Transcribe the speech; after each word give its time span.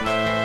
Estridón 0.00 0.37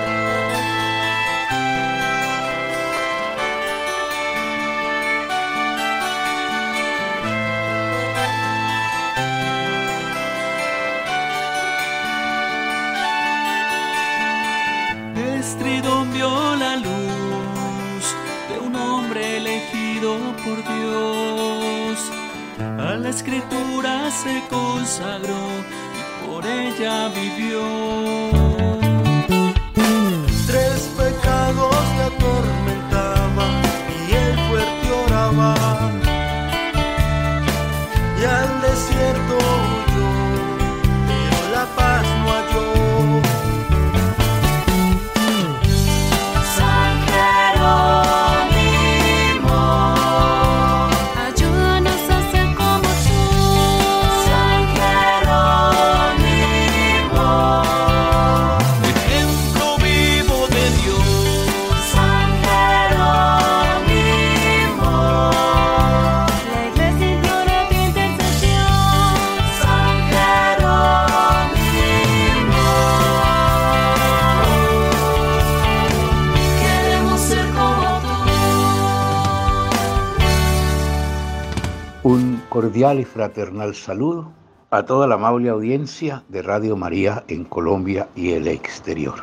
y 83.00 83.06
fraternal 83.06 83.76
saludo 83.76 84.32
a 84.70 84.84
toda 84.84 85.08
la 85.08 85.16
amable 85.16 85.50
audiencia 85.50 86.24
de 86.30 86.42
Radio 86.42 86.76
María 86.76 87.24
en 87.28 87.44
Colombia 87.46 88.10
y 88.16 88.32
el 88.32 88.48
exterior. 88.48 89.16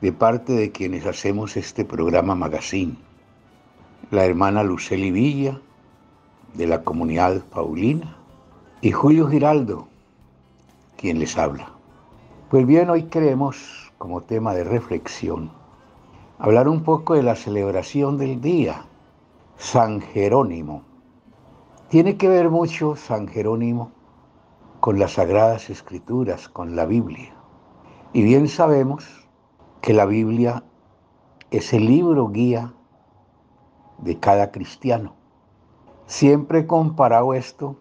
De 0.00 0.12
parte 0.12 0.52
de 0.52 0.70
quienes 0.70 1.06
hacemos 1.06 1.56
este 1.56 1.84
programa 1.84 2.34
Magazine, 2.34 2.96
la 4.10 4.24
hermana 4.24 4.62
Luceli 4.62 5.10
Villa, 5.10 5.60
de 6.54 6.66
la 6.66 6.82
comunidad 6.82 7.42
Paulina, 7.50 8.16
y 8.80 8.92
Julio 8.92 9.28
Giraldo, 9.28 9.88
quien 10.96 11.18
les 11.18 11.36
habla. 11.36 11.70
Pues 12.50 12.66
bien, 12.66 12.90
hoy 12.90 13.04
queremos, 13.04 13.92
como 13.98 14.22
tema 14.22 14.54
de 14.54 14.64
reflexión, 14.64 15.50
hablar 16.38 16.68
un 16.68 16.82
poco 16.82 17.14
de 17.14 17.22
la 17.22 17.36
celebración 17.36 18.18
del 18.18 18.40
día, 18.40 18.84
San 19.56 20.00
Jerónimo. 20.00 20.87
Tiene 21.88 22.18
que 22.18 22.28
ver 22.28 22.50
mucho 22.50 22.96
San 22.96 23.28
Jerónimo 23.28 23.92
con 24.78 24.98
las 24.98 25.12
Sagradas 25.12 25.70
Escrituras, 25.70 26.46
con 26.50 26.76
la 26.76 26.84
Biblia. 26.84 27.34
Y 28.12 28.22
bien 28.22 28.48
sabemos 28.48 29.26
que 29.80 29.94
la 29.94 30.04
Biblia 30.04 30.64
es 31.50 31.72
el 31.72 31.86
libro 31.86 32.28
guía 32.28 32.74
de 33.96 34.20
cada 34.20 34.50
cristiano. 34.50 35.14
Siempre 36.04 36.58
he 36.58 36.66
comparado 36.66 37.32
esto 37.32 37.76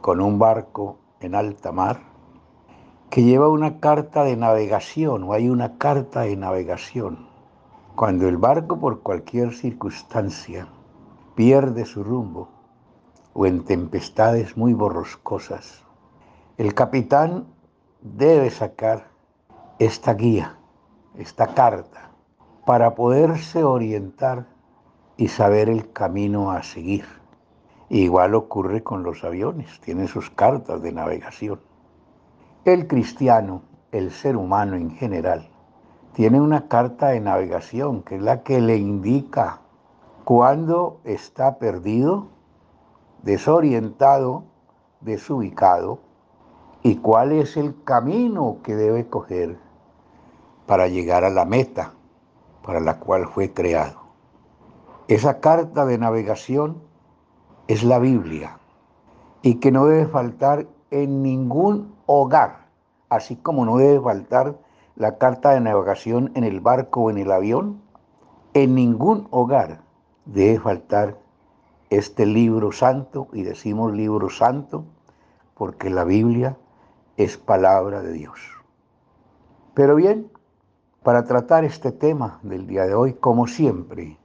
con 0.00 0.20
un 0.20 0.40
barco 0.40 0.98
en 1.20 1.36
alta 1.36 1.70
mar 1.70 2.00
que 3.08 3.22
lleva 3.22 3.48
una 3.48 3.78
carta 3.78 4.24
de 4.24 4.36
navegación 4.36 5.22
o 5.22 5.32
hay 5.32 5.48
una 5.48 5.78
carta 5.78 6.22
de 6.22 6.34
navegación. 6.34 7.28
Cuando 7.94 8.26
el 8.26 8.36
barco 8.36 8.80
por 8.80 9.02
cualquier 9.02 9.54
circunstancia 9.54 10.66
pierde 11.38 11.84
su 11.84 12.02
rumbo 12.02 12.48
o 13.32 13.46
en 13.46 13.64
tempestades 13.64 14.56
muy 14.56 14.72
borroscosas, 14.72 15.84
el 16.56 16.74
capitán 16.74 17.46
debe 18.00 18.50
sacar 18.50 19.06
esta 19.78 20.14
guía, 20.14 20.58
esta 21.14 21.54
carta, 21.54 22.10
para 22.66 22.96
poderse 22.96 23.62
orientar 23.62 24.46
y 25.16 25.28
saber 25.28 25.68
el 25.68 25.92
camino 25.92 26.50
a 26.50 26.64
seguir. 26.64 27.04
Igual 27.88 28.34
ocurre 28.34 28.82
con 28.82 29.04
los 29.04 29.22
aviones, 29.22 29.78
tienen 29.78 30.08
sus 30.08 30.30
cartas 30.30 30.82
de 30.82 30.90
navegación. 30.90 31.60
El 32.64 32.88
cristiano, 32.88 33.62
el 33.92 34.10
ser 34.10 34.36
humano 34.36 34.74
en 34.74 34.90
general, 34.90 35.48
tiene 36.14 36.40
una 36.40 36.66
carta 36.66 37.10
de 37.10 37.20
navegación 37.20 38.02
que 38.02 38.16
es 38.16 38.22
la 38.22 38.42
que 38.42 38.60
le 38.60 38.76
indica 38.76 39.60
cuando 40.28 41.00
está 41.04 41.58
perdido, 41.58 42.26
desorientado, 43.22 44.44
desubicado 45.00 46.00
y 46.82 46.96
cuál 46.96 47.32
es 47.32 47.56
el 47.56 47.82
camino 47.82 48.58
que 48.62 48.76
debe 48.76 49.08
coger 49.08 49.56
para 50.66 50.86
llegar 50.86 51.24
a 51.24 51.30
la 51.30 51.46
meta 51.46 51.94
para 52.62 52.78
la 52.78 52.98
cual 52.98 53.28
fue 53.28 53.54
creado. 53.54 54.00
Esa 55.08 55.40
carta 55.40 55.86
de 55.86 55.96
navegación 55.96 56.82
es 57.66 57.82
la 57.82 57.98
Biblia 57.98 58.58
y 59.40 59.60
que 59.60 59.72
no 59.72 59.86
debe 59.86 60.08
faltar 60.08 60.66
en 60.90 61.22
ningún 61.22 61.94
hogar, 62.04 62.66
así 63.08 63.36
como 63.36 63.64
no 63.64 63.78
debe 63.78 63.98
faltar 63.98 64.58
la 64.94 65.16
carta 65.16 65.52
de 65.52 65.60
navegación 65.60 66.32
en 66.34 66.44
el 66.44 66.60
barco 66.60 67.04
o 67.04 67.10
en 67.10 67.16
el 67.16 67.32
avión, 67.32 67.80
en 68.52 68.74
ningún 68.74 69.26
hogar 69.30 69.87
debe 70.28 70.60
faltar 70.60 71.18
este 71.90 72.26
libro 72.26 72.70
santo, 72.70 73.28
y 73.32 73.42
decimos 73.42 73.92
libro 73.92 74.28
santo 74.28 74.84
porque 75.54 75.90
la 75.90 76.04
Biblia 76.04 76.56
es 77.16 77.38
palabra 77.38 78.02
de 78.02 78.12
Dios. 78.12 78.38
Pero 79.74 79.96
bien, 79.96 80.30
para 81.02 81.24
tratar 81.24 81.64
este 81.64 81.92
tema 81.92 82.40
del 82.42 82.66
día 82.66 82.84
de 82.84 82.94
hoy, 82.94 83.14
como 83.14 83.46
siempre, 83.46 84.18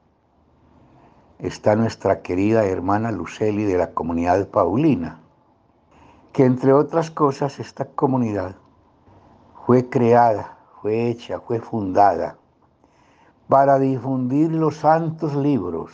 está 1.39 1.75
nuestra 1.75 2.21
querida 2.21 2.65
hermana 2.65 3.11
Luceli 3.11 3.63
de 3.63 3.77
la 3.77 3.91
comunidad 3.91 4.47
Paulina, 4.49 5.21
que 6.33 6.45
entre 6.45 6.73
otras 6.73 7.11
cosas 7.11 7.59
esta 7.59 7.85
comunidad 7.85 8.55
fue 9.65 9.89
creada, 9.89 10.57
fue 10.81 11.07
hecha, 11.07 11.39
fue 11.39 11.59
fundada 11.61 12.37
para 13.53 13.77
difundir 13.77 14.51
los 14.51 14.77
santos 14.77 15.35
libros, 15.35 15.91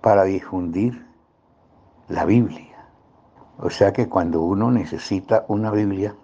para 0.00 0.24
difundir 0.24 1.06
la 2.08 2.24
Biblia. 2.24 2.88
O 3.58 3.68
sea 3.68 3.92
que 3.92 4.08
cuando 4.08 4.40
uno 4.40 4.70
necesita 4.70 5.44
una 5.48 5.70
Biblia 5.70 6.16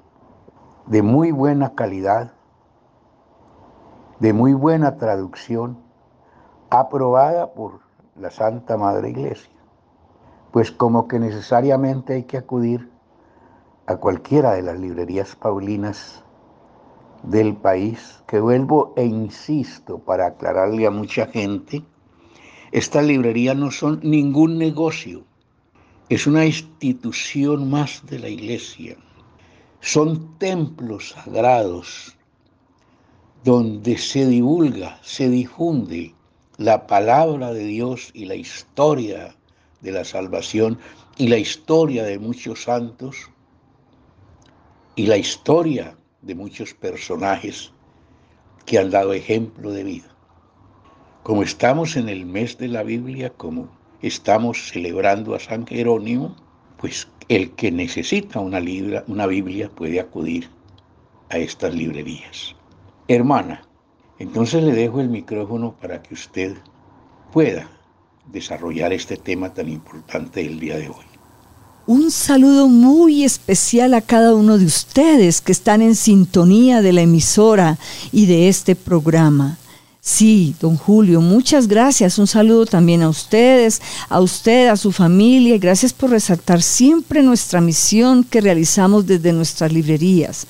de 0.87 1.03
muy 1.03 1.31
buena 1.31 1.75
calidad, 1.75 2.33
de 4.19 4.33
muy 4.33 4.55
buena 4.55 4.97
traducción, 4.97 5.77
aprobada 6.71 7.53
por 7.53 7.81
la 8.17 8.31
Santa 8.31 8.79
Madre 8.79 9.11
Iglesia, 9.11 9.53
pues 10.53 10.73
como 10.73 11.07
que 11.07 11.19
necesariamente 11.19 12.15
hay 12.15 12.23
que 12.23 12.39
acudir 12.39 12.91
a 13.87 13.97
cualquiera 13.97 14.53
de 14.53 14.63
las 14.63 14.81
librerías 14.81 15.37
paulinas 15.37 16.25
del 17.23 17.57
país, 17.57 18.23
que 18.27 18.41
vuelvo 18.41 18.95
e 18.97 19.05
insisto 19.05 19.99
para 19.99 20.27
aclararle 20.27 20.87
a 20.87 20.91
mucha 20.91 21.27
gente, 21.27 21.83
estas 22.73 23.05
librerías 23.05 23.57
no 23.57 23.71
son 23.71 24.01
ningún 24.03 24.59
negocio, 24.59 25.25
es 26.09 26.27
una 26.27 26.47
institución 26.47 27.71
más 27.71 28.05
de 28.07 28.19
la 28.19 28.29
iglesia, 28.29 28.97
son 29.81 30.39
templos 30.39 31.11
sagrados 31.11 32.17
donde 33.45 33.97
se 33.97 34.27
divulga, 34.27 34.99
se 35.03 35.29
difunde 35.29 36.15
la 36.59 36.87
palabra 36.87 37.53
de 37.53 37.65
Dios 37.65 38.11
y 38.13 38.27
la 38.27 38.35
historia 38.35 39.35
de 39.81 39.93
la 39.93 40.05
salvación 40.05 40.79
y 41.17 41.29
la 41.29 41.39
historia 41.39 42.05
de 42.05 42.19
muchos 42.19 42.65
santos 42.65 43.17
y 44.95 45.07
la 45.07 45.17
historia 45.17 45.97
de 46.23 46.35
muchos 46.35 46.75
personajes 46.75 47.73
que 48.67 48.79
han 48.79 48.91
dado 48.91 49.13
ejemplo 49.13 49.73
de 49.73 49.85
vida. 49.85 50.17
Como 51.23 51.43
estamos 51.43 51.97
en 51.97 52.09
el 52.09 52.27
mes 52.27 52.59
de 52.59 52.69
la 52.69 52.83
Biblia, 52.83 53.31
como 53.31 53.69
estamos 54.03 54.71
celebrando 54.71 55.35
a 55.35 55.41
San 55.41 55.67
Jerónimo, 55.67 56.37
pues 56.79 57.09
el 57.29 57.51
que 57.53 57.71
necesita 57.71 58.41
una, 58.41 58.61
libra, 58.61 59.05
una 59.07 59.27
Biblia 59.27 59.69
puede 59.69 60.01
acudir 60.01 60.49
a 61.29 61.39
estas 61.39 61.75
librerías. 61.75 62.57
Hermana, 63.09 63.63
entonces 64.19 64.63
le 64.63 64.73
dejo 64.73 65.01
el 65.01 65.09
micrófono 65.09 65.77
para 65.81 66.03
que 66.03 66.15
usted 66.15 66.57
pueda 67.33 67.69
desarrollar 68.27 68.93
este 68.93 69.17
tema 69.17 69.53
tan 69.53 69.69
importante 69.69 70.43
del 70.43 70.61
día 70.61 70.79
de 70.79 70.89
hoy. 70.89 71.10
Un 71.91 72.13
saludo 72.13 72.69
muy 72.69 73.25
especial 73.25 73.95
a 73.95 74.01
cada 74.01 74.33
uno 74.37 74.59
de 74.59 74.65
ustedes 74.65 75.41
que 75.41 75.51
están 75.51 75.83
en 75.83 75.97
sintonía 75.97 76.83
de 76.83 76.93
la 76.93 77.01
emisora 77.01 77.79
y 78.13 78.27
de 78.27 78.49
este 78.49 78.77
programa. 78.77 79.59
Sí, 80.01 80.55
don 80.61 80.77
Julio, 80.77 81.21
muchas 81.21 81.67
gracias. 81.67 82.17
Un 82.19 82.29
saludo 82.29 82.65
también 82.65 83.03
a 83.03 83.09
ustedes, 83.09 83.83
a 84.09 84.21
usted, 84.21 84.69
a 84.69 84.77
su 84.77 84.93
familia 84.93 85.59
gracias 85.59 85.93
por 85.93 86.11
resaltar 86.11 86.63
siempre 86.63 87.25
nuestra 87.25 87.61
misión 87.61 88.23
que 88.23 88.41
realizamos 88.41 89.05
desde 89.05 89.33
nuestras 89.33 89.73
librerías. 89.73 90.47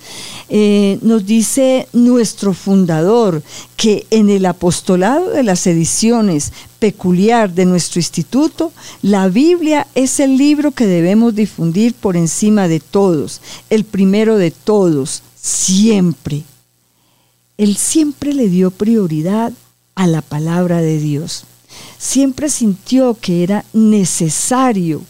Eh, 0.50 0.98
nos 1.00 1.24
dice 1.24 1.88
nuestro 1.94 2.52
fundador 2.52 3.42
que 3.78 4.06
en 4.10 4.28
el 4.28 4.44
apostolado 4.44 5.30
de 5.30 5.42
las 5.42 5.66
ediciones 5.66 6.52
peculiar 6.80 7.54
de 7.54 7.66
nuestro 7.66 8.00
instituto, 8.00 8.72
la 9.02 9.28
Biblia 9.28 9.86
es 9.94 10.18
el 10.18 10.36
libro 10.36 10.72
que 10.72 10.86
debemos 10.86 11.36
difundir 11.36 11.94
por 11.94 12.16
encima 12.16 12.66
de 12.66 12.80
todos, 12.80 13.40
el 13.70 13.84
primero 13.84 14.36
de 14.36 14.50
todos, 14.50 15.22
siempre 15.40 16.42
él 17.60 17.76
siempre 17.76 18.32
le 18.32 18.48
dio 18.48 18.70
prioridad 18.70 19.52
a 19.94 20.06
la 20.06 20.22
palabra 20.22 20.80
de 20.80 20.98
Dios. 20.98 21.44
Siempre 21.98 22.48
sintió 22.48 23.18
que 23.20 23.42
era 23.42 23.66
necesario 23.74 25.02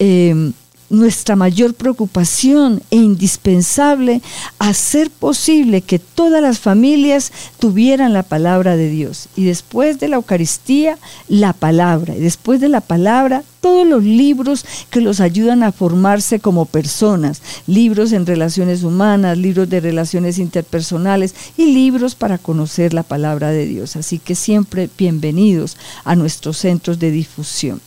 eh, 0.00 0.50
nuestra 0.92 1.36
mayor 1.36 1.72
preocupación 1.72 2.82
e 2.90 2.96
indispensable 2.96 4.20
hacer 4.58 5.10
posible 5.10 5.80
que 5.80 5.98
todas 5.98 6.42
las 6.42 6.58
familias 6.58 7.32
tuvieran 7.58 8.12
la 8.12 8.22
palabra 8.22 8.76
de 8.76 8.90
Dios. 8.90 9.28
Y 9.34 9.44
después 9.44 9.98
de 9.98 10.08
la 10.08 10.16
Eucaristía, 10.16 10.98
la 11.28 11.54
palabra. 11.54 12.14
Y 12.14 12.20
después 12.20 12.60
de 12.60 12.68
la 12.68 12.82
palabra, 12.82 13.42
todos 13.62 13.86
los 13.86 14.04
libros 14.04 14.66
que 14.90 15.00
los 15.00 15.20
ayudan 15.20 15.62
a 15.62 15.72
formarse 15.72 16.40
como 16.40 16.66
personas. 16.66 17.40
Libros 17.66 18.12
en 18.12 18.26
relaciones 18.26 18.82
humanas, 18.82 19.38
libros 19.38 19.70
de 19.70 19.80
relaciones 19.80 20.38
interpersonales 20.38 21.34
y 21.56 21.72
libros 21.72 22.14
para 22.14 22.36
conocer 22.36 22.92
la 22.92 23.02
palabra 23.02 23.48
de 23.48 23.64
Dios. 23.64 23.96
Así 23.96 24.18
que 24.18 24.34
siempre 24.34 24.90
bienvenidos 24.98 25.78
a 26.04 26.16
nuestros 26.16 26.58
centros 26.58 26.98
de 26.98 27.10
difusión. 27.10 27.80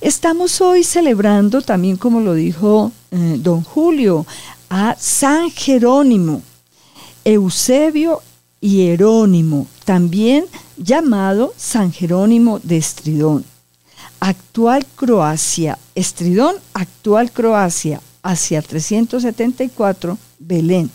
Estamos 0.00 0.60
hoy 0.60 0.84
celebrando 0.84 1.62
también, 1.62 1.96
como 1.96 2.20
lo 2.20 2.34
dijo 2.34 2.92
eh, 3.10 3.36
don 3.38 3.62
Julio, 3.62 4.26
a 4.68 4.96
San 4.98 5.50
Jerónimo, 5.50 6.42
Eusebio 7.24 8.22
y 8.60 8.78
Jerónimo, 8.78 9.66
también 9.84 10.46
llamado 10.76 11.52
San 11.56 11.92
Jerónimo 11.92 12.58
de 12.60 12.78
Estridón. 12.78 13.44
Actual 14.20 14.86
Croacia, 14.94 15.78
Estridón, 15.94 16.56
actual 16.74 17.32
Croacia, 17.32 18.00
hacia 18.22 18.62
374, 18.62 20.16
Belén. 20.38 20.90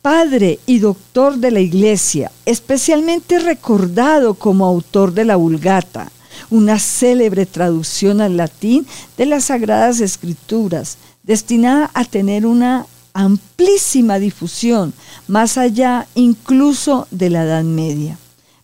Padre 0.00 0.58
y 0.66 0.78
doctor 0.80 1.36
de 1.36 1.50
la 1.52 1.60
Iglesia, 1.60 2.32
especialmente 2.44 3.38
recordado 3.38 4.34
como 4.34 4.66
autor 4.66 5.12
de 5.12 5.24
la 5.24 5.36
Vulgata, 5.36 6.10
una 6.52 6.78
célebre 6.78 7.46
traducción 7.46 8.20
al 8.20 8.36
latín 8.36 8.86
de 9.16 9.24
las 9.24 9.44
Sagradas 9.44 10.00
Escrituras, 10.00 10.98
destinada 11.22 11.90
a 11.94 12.04
tener 12.04 12.44
una 12.44 12.86
amplísima 13.14 14.18
difusión, 14.18 14.92
más 15.26 15.56
allá 15.56 16.06
incluso 16.14 17.08
de 17.10 17.30
la 17.30 17.44
Edad 17.44 17.64
Media. 17.64 18.18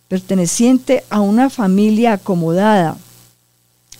Perteneciente 0.07 1.03
a 1.09 1.19
una 1.19 1.49
familia 1.49 2.13
acomodada, 2.13 2.95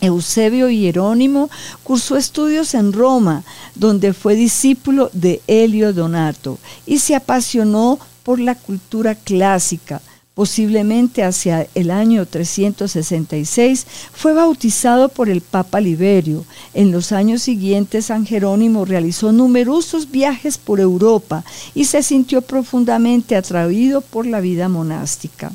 Eusebio 0.02 0.70
y 0.70 0.82
Jerónimo 0.82 1.50
cursó 1.84 2.16
estudios 2.16 2.76
en 2.76 2.94
Roma, 2.94 3.44
donde 3.74 4.14
fue 4.14 4.36
discípulo 4.36 5.10
de 5.14 5.42
Helio 5.48 5.94
Donato 5.94 6.60
y 6.86 7.00
se 7.00 7.16
apasionó 7.16 8.00
por 8.24 8.40
la 8.40 8.54
cultura 8.54 9.16
clásica, 9.16 10.00
posiblemente 10.40 11.22
hacia 11.22 11.68
el 11.76 11.92
año 11.92 12.26
366, 12.26 13.86
fue 14.14 14.32
bautizado 14.32 15.10
por 15.10 15.28
el 15.28 15.42
Papa 15.42 15.82
Liberio. 15.82 16.46
En 16.74 16.94
los 16.94 17.12
años 17.12 17.42
siguientes, 17.42 18.06
San 18.06 18.26
Jerónimo 18.26 18.86
realizó 18.86 19.34
numerosos 19.34 20.12
viajes 20.12 20.58
por 20.58 20.80
Europa 20.80 21.44
y 21.76 21.84
se 21.84 22.04
sintió 22.04 22.42
profundamente 22.42 23.36
atraído 23.36 24.00
por 24.00 24.26
la 24.26 24.40
vida 24.40 24.70
monástica. 24.70 25.52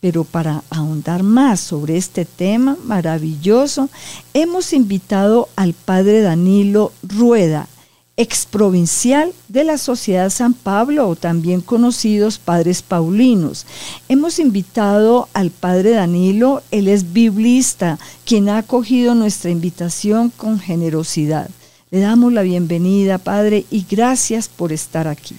Pero 0.00 0.24
para 0.24 0.62
ahondar 0.70 1.22
más 1.22 1.60
sobre 1.60 1.98
este 1.98 2.24
tema 2.24 2.78
maravilloso, 2.84 3.90
hemos 4.32 4.72
invitado 4.72 5.50
al 5.54 5.74
padre 5.74 6.22
Danilo 6.22 6.92
Rueda, 7.02 7.68
exprovincial 8.18 9.30
de 9.46 9.62
la 9.62 9.78
Sociedad 9.78 10.28
San 10.28 10.52
Pablo 10.52 11.08
o 11.08 11.14
también 11.14 11.60
conocidos 11.60 12.38
Padres 12.38 12.82
Paulinos. 12.82 13.64
Hemos 14.08 14.40
invitado 14.40 15.28
al 15.34 15.50
Padre 15.50 15.90
Danilo, 15.90 16.62
él 16.72 16.88
es 16.88 17.12
biblista, 17.12 17.96
quien 18.26 18.48
ha 18.48 18.58
acogido 18.58 19.14
nuestra 19.14 19.52
invitación 19.52 20.30
con 20.30 20.58
generosidad. 20.58 21.48
Le 21.92 22.00
damos 22.00 22.32
la 22.32 22.42
bienvenida, 22.42 23.18
Padre, 23.18 23.64
y 23.70 23.86
gracias 23.88 24.48
por 24.48 24.72
estar 24.72 25.06
aquí. 25.06 25.36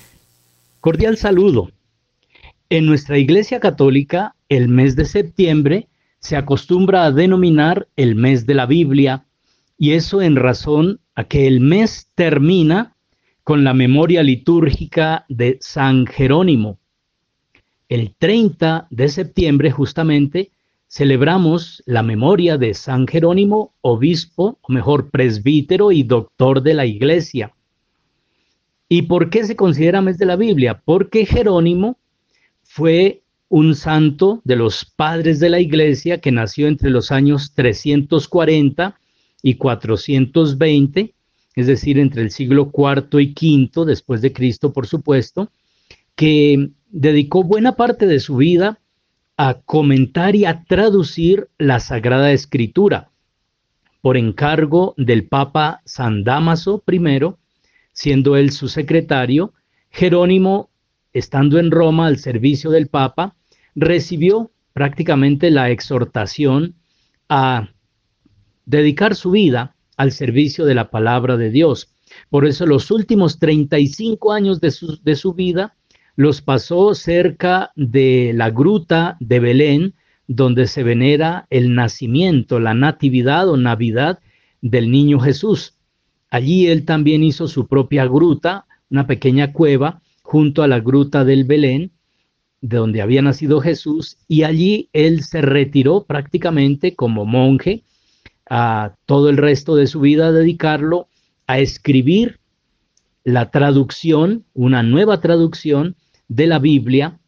Cordial 0.79 1.17
saludo. 1.17 1.69
En 2.69 2.85
nuestra 2.85 3.17
Iglesia 3.17 3.59
Católica, 3.59 4.35
el 4.47 4.69
mes 4.69 4.95
de 4.95 5.03
septiembre 5.03 5.89
se 6.19 6.37
acostumbra 6.37 7.03
a 7.03 7.11
denominar 7.11 7.89
el 7.97 8.15
mes 8.15 8.45
de 8.45 8.53
la 8.53 8.65
Biblia, 8.65 9.25
y 9.77 9.91
eso 9.91 10.21
en 10.21 10.37
razón 10.37 11.01
a 11.19 11.25
que 11.25 11.47
el 11.47 11.59
mes 11.59 12.07
termina 12.15 12.95
con 13.43 13.65
la 13.65 13.73
memoria 13.73 14.23
litúrgica 14.23 15.25
de 15.27 15.57
San 15.59 16.05
Jerónimo. 16.05 16.77
El 17.89 18.15
30 18.17 18.87
de 18.89 19.09
septiembre 19.09 19.69
justamente 19.69 20.51
celebramos 20.87 21.83
la 21.85 22.03
memoria 22.03 22.57
de 22.57 22.73
San 22.73 23.05
Jerónimo, 23.05 23.73
obispo, 23.81 24.59
o 24.61 24.71
mejor, 24.71 25.09
presbítero 25.09 25.91
y 25.91 26.03
doctor 26.03 26.63
de 26.63 26.73
la 26.73 26.85
iglesia. 26.85 27.51
¿Y 28.87 29.01
por 29.01 29.29
qué 29.29 29.43
se 29.43 29.57
considera 29.57 30.01
mes 30.01 30.19
de 30.19 30.25
la 30.25 30.37
Biblia? 30.37 30.81
Porque 30.85 31.25
Jerónimo 31.25 31.97
fue 32.63 33.23
un 33.49 33.75
santo 33.75 34.39
de 34.45 34.55
los 34.55 34.85
padres 34.85 35.41
de 35.41 35.49
la 35.49 35.59
iglesia 35.59 36.21
que 36.21 36.31
nació 36.31 36.67
entre 36.67 36.89
los 36.89 37.11
años 37.11 37.51
340 37.55 38.97
y 39.41 39.55
420, 39.55 41.13
es 41.59 41.67
decir, 41.67 41.99
entre 41.99 42.21
el 42.21 42.31
siglo 42.31 42.71
IV 42.73 43.19
y 43.19 43.33
V 43.33 43.85
después 43.85 44.21
de 44.21 44.31
Cristo, 44.31 44.71
por 44.71 44.87
supuesto, 44.87 45.51
que 46.15 46.71
dedicó 46.89 47.43
buena 47.43 47.75
parte 47.75 48.07
de 48.07 48.19
su 48.19 48.37
vida 48.37 48.79
a 49.35 49.55
comentar 49.65 50.35
y 50.35 50.45
a 50.45 50.63
traducir 50.63 51.49
la 51.57 51.79
Sagrada 51.79 52.31
Escritura 52.31 53.11
por 54.01 54.15
encargo 54.15 54.93
del 54.97 55.27
Papa 55.27 55.81
San 55.85 56.23
Damaso 56.23 56.83
I, 56.89 57.35
siendo 57.91 58.37
él 58.37 58.51
su 58.51 58.69
secretario, 58.69 59.53
Jerónimo, 59.91 60.69
estando 61.11 61.59
en 61.59 61.71
Roma 61.71 62.07
al 62.07 62.17
servicio 62.17 62.69
del 62.69 62.87
Papa, 62.87 63.35
recibió 63.75 64.51
prácticamente 64.71 65.51
la 65.51 65.69
exhortación 65.71 66.75
a 67.27 67.69
dedicar 68.65 69.15
su 69.15 69.31
vida 69.31 69.75
al 69.99 70.13
servicio 70.13 70.63
de 70.63 70.75
la 70.75 70.89
palabra 70.91 71.35
de 71.35 71.51
Dios. 71.51 71.91
Por 72.29 72.47
eso 72.47 72.65
los 72.65 72.89
últimos 72.89 73.37
35 73.37 74.31
años 74.31 74.61
de 74.61 74.71
su, 74.71 74.97
de 75.03 75.17
su 75.17 75.33
vida 75.33 75.75
los 76.15 76.41
pasó 76.41 76.95
cerca 76.95 77.73
de 77.75 78.31
la 78.33 78.49
gruta 78.49 79.17
de 79.19 79.41
Belén, 79.41 79.95
donde 80.25 80.67
se 80.67 80.83
venera 80.83 81.47
el 81.49 81.75
nacimiento, 81.75 82.61
la 82.61 82.73
natividad 82.73 83.49
o 83.49 83.57
navidad 83.57 84.19
del 84.61 84.89
niño 84.89 85.19
Jesús. 85.19 85.75
Allí 86.29 86.67
él 86.67 86.85
también 86.85 87.21
hizo 87.21 87.49
su 87.49 87.67
propia 87.67 88.05
gruta, 88.05 88.67
una 88.89 89.05
pequeña 89.05 89.51
cueva 89.51 90.01
junto 90.21 90.63
a 90.63 90.69
la 90.69 90.79
gruta 90.79 91.25
del 91.25 91.43
Belén, 91.43 91.91
de 92.61 92.77
donde 92.77 93.01
había 93.01 93.21
nacido 93.21 93.59
Jesús, 93.59 94.17
y 94.29 94.43
allí 94.43 94.89
él 94.93 95.23
se 95.23 95.41
retiró 95.41 96.05
prácticamente 96.05 96.95
como 96.95 97.25
monje 97.25 97.83
a 98.49 98.95
todo 99.05 99.29
el 99.29 99.37
resto 99.37 99.75
de 99.75 99.87
su 99.87 99.99
vida 99.99 100.31
dedicarlo 100.31 101.07
a 101.47 101.59
escribir 101.59 102.39
la 103.23 103.51
traducción, 103.51 104.45
una 104.53 104.81
nueva 104.83 105.21
traducción 105.21 105.95
de 106.27 106.47
la 106.47 106.59
Biblia 106.59 107.19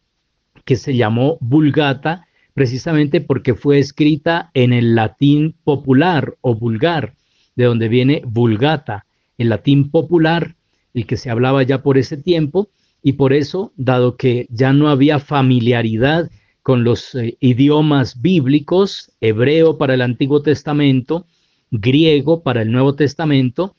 que 0.66 0.76
se 0.76 0.96
llamó 0.96 1.38
Vulgata, 1.40 2.28
precisamente 2.54 3.22
porque 3.22 3.54
fue 3.54 3.80
escrita 3.80 4.50
en 4.54 4.74
el 4.74 4.96
latín 4.96 5.56
popular 5.64 6.36
o 6.42 6.56
vulgar, 6.56 7.16
de 7.56 7.66
donde 7.66 7.88
viene 7.88 8.22
Vulgata, 8.26 9.06
el 9.38 9.50
latín 9.50 9.90
popular, 9.90 10.56
el 10.94 11.06
que 11.06 11.18
se 11.18 11.30
hablaba 11.30 11.64
ya 11.64 11.82
por 11.82 11.98
ese 11.98 12.18
tiempo, 12.18 12.70
y 13.04 13.14
por 13.14 13.34
eso, 13.34 13.72
dado 13.76 14.16
que 14.16 14.48
ya 14.50 14.74
no 14.74 14.90
había 14.90 15.20
familiaridad 15.20 16.30
con 16.64 16.84
los 16.84 17.16
eh, 17.16 17.38
idiomas 17.40 18.22
bíblicos, 18.22 19.12
hebreo 19.22 19.78
para 19.78 19.94
el 19.94 20.02
Antiguo 20.02 20.42
Testamento, 20.42 21.26
griego 21.72 22.44
para 22.44 22.62
el 22.62 22.72
Nuevo 22.72 22.96
Testamento, 22.96 23.76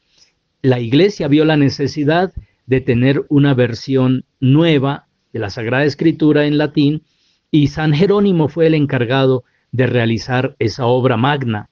la 0.62 0.80
iglesia 0.80 1.28
vio 1.28 1.44
la 1.44 1.56
necesidad 1.56 2.32
de 2.66 2.80
tener 2.80 3.24
una 3.28 3.54
versión 3.54 4.24
nueva 4.40 5.06
de 5.32 5.40
la 5.40 5.50
Sagrada 5.50 5.84
Escritura 5.84 6.46
en 6.46 6.58
latín 6.58 7.02
y 7.50 7.68
San 7.68 7.92
Jerónimo 7.92 8.48
fue 8.48 8.66
el 8.66 8.74
encargado 8.74 9.44
de 9.72 9.86
realizar 9.86 10.56
esa 10.58 10.86
obra 10.86 11.16
magna. 11.16 11.68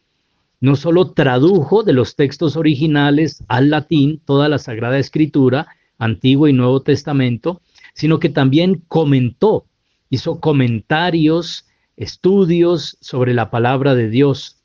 No 0.61 0.77
solo 0.77 1.13
tradujo 1.13 1.83
de 1.83 1.93
los 1.93 2.17
textos 2.17 2.57
originales 2.57 3.43
al 3.49 3.71
latín 3.71 4.21
toda 4.25 4.49
la 4.49 4.59
Sagrada 4.59 4.99
Escritura, 4.99 5.69
Antiguo 5.99 6.49
y 6.49 6.53
Nuevo 6.53 6.83
Testamento, 6.83 7.63
sino 7.95 8.19
que 8.19 8.29
también 8.29 8.83
comentó, 8.89 9.65
hizo 10.11 10.41
comentarios, 10.41 11.67
estudios 11.97 12.99
sobre 13.01 13.33
la 13.33 13.51
palabra 13.51 13.95
de 13.95 14.11
Dios. 14.11 14.59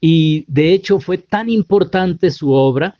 Y 0.00 0.44
de 0.48 0.72
hecho 0.72 1.00
fue 1.00 1.18
tan 1.18 1.50
importante 1.50 2.30
su 2.30 2.52
obra 2.52 2.98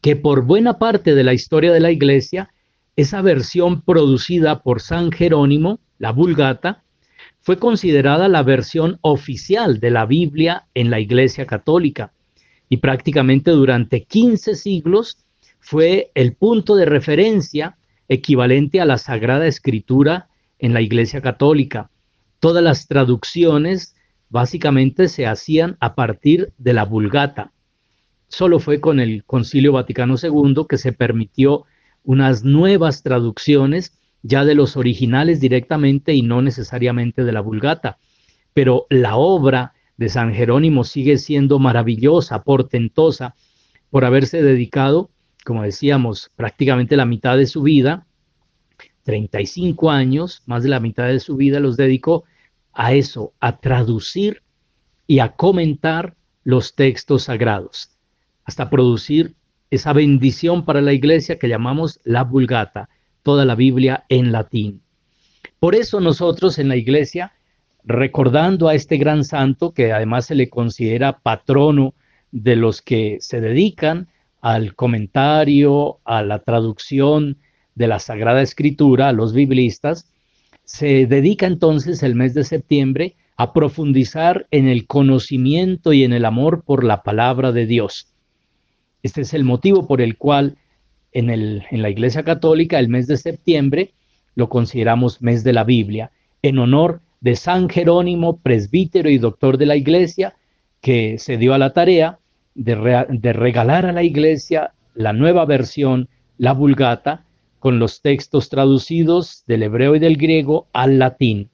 que 0.00 0.16
por 0.16 0.44
buena 0.44 0.78
parte 0.78 1.14
de 1.14 1.24
la 1.24 1.34
historia 1.34 1.72
de 1.72 1.80
la 1.80 1.90
iglesia, 1.90 2.50
esa 2.94 3.20
versión 3.22 3.82
producida 3.82 4.62
por 4.62 4.80
San 4.80 5.10
Jerónimo, 5.10 5.80
la 5.98 6.12
Vulgata, 6.12 6.84
fue 7.40 7.58
considerada 7.58 8.28
la 8.28 8.42
versión 8.42 8.98
oficial 9.02 9.78
de 9.80 9.90
la 9.90 10.06
Biblia 10.06 10.66
en 10.74 10.90
la 10.90 10.98
Iglesia 11.00 11.46
Católica 11.46 12.12
y 12.68 12.78
prácticamente 12.78 13.52
durante 13.52 14.02
15 14.02 14.56
siglos 14.56 15.18
fue 15.60 16.10
el 16.14 16.34
punto 16.34 16.74
de 16.74 16.86
referencia 16.86 17.76
equivalente 18.08 18.80
a 18.80 18.84
la 18.84 18.98
Sagrada 18.98 19.46
Escritura 19.46 20.28
en 20.58 20.72
la 20.72 20.80
Iglesia 20.80 21.20
Católica. 21.20 21.90
Todas 22.40 22.62
las 22.62 22.86
traducciones 22.86 23.94
básicamente 24.28 25.08
se 25.08 25.26
hacían 25.26 25.76
a 25.80 25.94
partir 25.94 26.52
de 26.58 26.72
la 26.72 26.84
Vulgata. 26.84 27.52
Solo 28.28 28.58
fue 28.58 28.80
con 28.80 29.00
el 29.00 29.24
Concilio 29.24 29.72
Vaticano 29.72 30.16
II 30.20 30.66
que 30.68 30.78
se 30.78 30.92
permitió 30.92 31.64
unas 32.02 32.44
nuevas 32.44 33.02
traducciones 33.02 33.98
ya 34.22 34.44
de 34.44 34.54
los 34.54 34.76
originales 34.76 35.40
directamente 35.40 36.14
y 36.14 36.22
no 36.22 36.42
necesariamente 36.42 37.24
de 37.24 37.32
la 37.32 37.40
Vulgata. 37.40 37.98
Pero 38.52 38.86
la 38.90 39.16
obra 39.16 39.74
de 39.96 40.08
San 40.08 40.34
Jerónimo 40.34 40.84
sigue 40.84 41.18
siendo 41.18 41.58
maravillosa, 41.58 42.42
portentosa, 42.42 43.34
por 43.90 44.04
haberse 44.04 44.42
dedicado, 44.42 45.10
como 45.44 45.62
decíamos, 45.62 46.30
prácticamente 46.34 46.96
la 46.96 47.06
mitad 47.06 47.36
de 47.36 47.46
su 47.46 47.62
vida, 47.62 48.06
35 49.06 49.90
años, 49.90 50.42
más 50.46 50.64
de 50.64 50.68
la 50.68 50.80
mitad 50.80 51.06
de 51.06 51.20
su 51.20 51.36
vida 51.36 51.60
los 51.60 51.76
dedicó 51.76 52.24
a 52.72 52.92
eso, 52.92 53.32
a 53.38 53.58
traducir 53.58 54.42
y 55.06 55.20
a 55.20 55.30
comentar 55.36 56.16
los 56.42 56.74
textos 56.74 57.22
sagrados, 57.22 57.90
hasta 58.44 58.68
producir 58.68 59.34
esa 59.70 59.92
bendición 59.92 60.64
para 60.64 60.80
la 60.80 60.92
iglesia 60.92 61.38
que 61.38 61.48
llamamos 61.48 62.00
la 62.02 62.24
Vulgata, 62.24 62.88
toda 63.22 63.44
la 63.44 63.54
Biblia 63.54 64.04
en 64.08 64.32
latín. 64.32 64.82
Por 65.60 65.76
eso 65.76 66.00
nosotros 66.00 66.58
en 66.58 66.68
la 66.68 66.76
iglesia, 66.76 67.32
recordando 67.84 68.66
a 68.66 68.74
este 68.74 68.96
gran 68.96 69.24
santo, 69.24 69.72
que 69.72 69.92
además 69.92 70.26
se 70.26 70.34
le 70.34 70.50
considera 70.50 71.20
patrono 71.20 71.94
de 72.32 72.56
los 72.56 72.82
que 72.82 73.18
se 73.20 73.40
dedican 73.40 74.08
al 74.40 74.74
comentario, 74.74 76.00
a 76.04 76.22
la 76.22 76.40
traducción 76.40 77.38
de 77.76 77.86
la 77.86 78.00
Sagrada 78.00 78.42
Escritura, 78.42 79.08
a 79.08 79.12
los 79.12 79.32
biblistas, 79.32 80.10
se 80.64 81.06
dedica 81.06 81.46
entonces 81.46 82.02
el 82.02 82.16
mes 82.16 82.34
de 82.34 82.42
septiembre 82.42 83.14
a 83.36 83.52
profundizar 83.52 84.46
en 84.50 84.66
el 84.66 84.86
conocimiento 84.86 85.92
y 85.92 86.02
en 86.02 86.12
el 86.12 86.24
amor 86.24 86.64
por 86.64 86.82
la 86.82 87.02
palabra 87.02 87.52
de 87.52 87.66
Dios. 87.66 88.08
Este 89.02 89.20
es 89.20 89.34
el 89.34 89.44
motivo 89.44 89.86
por 89.86 90.00
el 90.00 90.16
cual 90.16 90.56
en, 91.12 91.30
el, 91.30 91.62
en 91.70 91.82
la 91.82 91.90
Iglesia 91.90 92.24
Católica 92.24 92.78
el 92.78 92.88
mes 92.88 93.06
de 93.06 93.18
septiembre 93.18 93.92
lo 94.34 94.48
consideramos 94.48 95.22
mes 95.22 95.44
de 95.44 95.52
la 95.52 95.64
Biblia, 95.64 96.10
en 96.42 96.58
honor 96.58 97.00
de 97.20 97.36
San 97.36 97.68
Jerónimo, 97.68 98.38
presbítero 98.38 99.08
y 99.08 99.18
doctor 99.18 99.58
de 99.58 99.66
la 99.66 99.76
Iglesia, 99.76 100.34
que 100.80 101.18
se 101.18 101.36
dio 101.36 101.54
a 101.54 101.58
la 101.58 101.72
tarea 101.72 102.18
de, 102.54 103.06
de 103.08 103.32
regalar 103.32 103.86
a 103.86 103.92
la 103.92 104.02
Iglesia 104.02 104.72
la 104.94 105.12
nueva 105.12 105.44
versión, 105.44 106.08
la 106.38 106.52
Vulgata, 106.52 107.25
con 107.66 107.80
los 107.80 108.00
textos 108.00 108.48
traducidos 108.48 109.42
del 109.48 109.64
hebreo 109.64 109.96
y 109.96 109.98
del 109.98 110.16
griego 110.18 110.68
al 110.72 111.00
latín, 111.00 111.50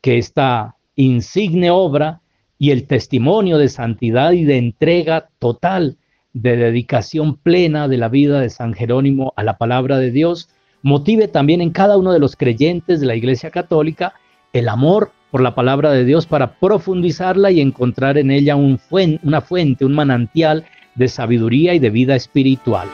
que 0.00 0.18
esta 0.18 0.74
insigne 0.96 1.70
obra 1.70 2.20
y 2.58 2.72
el 2.72 2.88
testimonio 2.88 3.58
de 3.58 3.68
santidad 3.68 4.32
y 4.32 4.42
de 4.42 4.56
entrega 4.56 5.28
total 5.38 5.98
de 6.32 6.56
dedicación 6.56 7.36
plena 7.36 7.86
de 7.86 7.96
la 7.96 8.08
vida 8.08 8.40
de 8.40 8.50
San 8.50 8.74
Jerónimo 8.74 9.32
a 9.36 9.44
la 9.44 9.56
palabra 9.56 9.98
de 9.98 10.10
Dios, 10.10 10.48
motive 10.82 11.28
también 11.28 11.60
en 11.60 11.70
cada 11.70 11.96
uno 11.96 12.12
de 12.12 12.18
los 12.18 12.34
creyentes 12.34 12.98
de 12.98 13.06
la 13.06 13.14
Iglesia 13.14 13.52
Católica 13.52 14.14
el 14.52 14.68
amor 14.68 15.12
por 15.30 15.42
la 15.42 15.54
palabra 15.54 15.92
de 15.92 16.04
Dios 16.04 16.26
para 16.26 16.58
profundizarla 16.58 17.52
y 17.52 17.60
encontrar 17.60 18.18
en 18.18 18.32
ella 18.32 18.56
un 18.56 18.80
una 19.22 19.40
fuente, 19.42 19.84
un 19.84 19.94
manantial 19.94 20.64
de 20.96 21.06
sabiduría 21.06 21.72
y 21.72 21.78
de 21.78 21.90
vida 21.90 22.16
espiritual. 22.16 22.88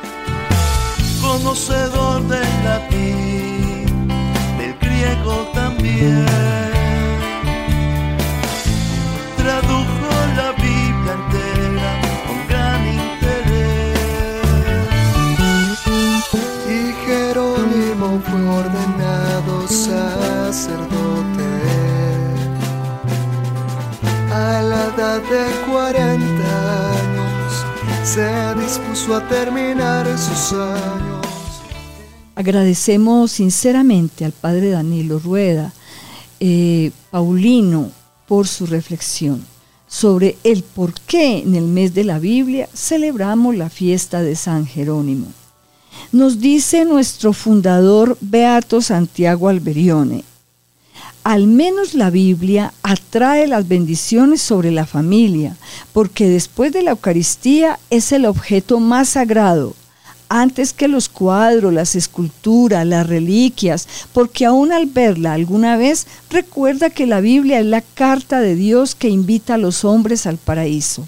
A 29.15 29.29
terminar 29.29 30.07
sus 30.17 30.53
años. 30.53 31.27
Agradecemos 32.37 33.33
sinceramente 33.33 34.25
al 34.25 34.33
padre 34.33 34.71
Danilo 34.71 35.19
Rueda, 35.19 35.73
eh, 36.41 36.91
Paulino, 37.11 37.91
por 38.27 38.49
su 38.49 38.67
reflexión 38.67 39.45
sobre 39.91 40.39
el 40.45 40.63
por 40.63 40.95
qué 40.95 41.39
en 41.39 41.57
el 41.57 41.65
mes 41.65 41.95
de 41.95 42.05
la 42.05 42.21
Biblia 42.21 42.69
celebramos 42.73 43.57
la 43.57 43.69
fiesta 43.69 44.23
de 44.23 44.37
San 44.37 44.65
Jerónimo. 44.65 45.27
Nos 46.13 46.41
dice 46.41 46.85
nuestro 46.85 47.33
fundador 47.33 48.17
Beato 48.21 48.81
Santiago 48.81 49.49
Alberione, 49.49 50.23
al 51.25 51.49
menos 51.49 51.95
la 51.95 52.09
Biblia 52.09 52.73
atrae 52.83 53.47
las 53.49 53.67
bendiciones 53.67 54.41
sobre 54.41 54.71
la 54.71 54.87
familia, 54.87 55.57
porque 55.93 56.29
después 56.29 56.73
de 56.73 56.83
la 56.83 56.93
Eucaristía 56.93 57.79
es 57.91 58.13
el 58.13 58.25
objeto 58.25 58.79
más 58.79 59.11
sagrado, 59.11 59.75
antes 60.31 60.73
que 60.73 60.89
los 60.89 61.11
cuadros, 61.11 61.75
las 61.75 61.97
esculturas, 61.97 62.87
las 62.87 63.07
reliquias, 63.07 63.87
porque 64.15 64.47
aún 64.47 64.73
al 64.73 64.87
verla 64.87 65.35
alguna 65.35 65.77
vez 65.77 66.07
recuerda 66.31 66.89
que 66.89 67.07
la 67.07 67.21
Biblia 67.21 67.59
es 67.61 67.67
la 67.67 67.83
carta 67.83 68.41
de 68.41 68.55
Dios 68.55 68.95
que 68.95 69.09
invita 69.09 69.55
a 69.55 69.59
los 69.59 69.85
hombres 69.85 70.27
al 70.27 70.39
paraíso 70.39 71.07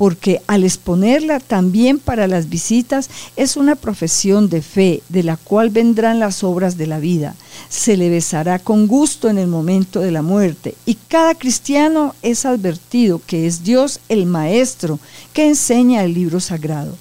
porque 0.00 0.40
al 0.46 0.64
exponerla 0.64 1.40
también 1.40 1.98
para 1.98 2.26
las 2.26 2.48
visitas 2.48 3.10
es 3.36 3.58
una 3.58 3.76
profesión 3.76 4.48
de 4.48 4.62
fe 4.62 5.02
de 5.10 5.22
la 5.22 5.36
cual 5.36 5.68
vendrán 5.68 6.18
las 6.18 6.42
obras 6.42 6.78
de 6.78 6.86
la 6.86 6.98
vida. 6.98 7.34
Se 7.68 7.98
le 7.98 8.08
besará 8.08 8.58
con 8.58 8.86
gusto 8.86 9.28
en 9.28 9.36
el 9.36 9.46
momento 9.46 10.00
de 10.00 10.10
la 10.10 10.22
muerte 10.22 10.74
y 10.86 10.94
cada 10.94 11.34
cristiano 11.34 12.14
es 12.22 12.46
advertido 12.46 13.20
que 13.26 13.46
es 13.46 13.62
Dios 13.62 14.00
el 14.08 14.24
Maestro 14.24 14.98
que 15.34 15.46
enseña 15.46 16.02
el 16.02 16.14
libro 16.14 16.40
sagrado. 16.40 16.96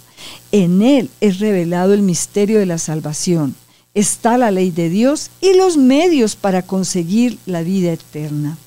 En 0.51 0.81
él 0.81 1.09
es 1.21 1.39
revelado 1.39 1.93
el 1.93 2.01
misterio 2.01 2.59
de 2.59 2.65
la 2.65 2.77
salvación. 2.77 3.55
Está 3.93 4.37
la 4.37 4.51
ley 4.51 4.71
de 4.71 4.89
Dios 4.89 5.29
y 5.41 5.55
los 5.55 5.77
medios 5.77 6.35
para 6.35 6.61
conseguir 6.61 7.37
la 7.45 7.61
vida 7.61 7.91
eterna. 7.91 8.57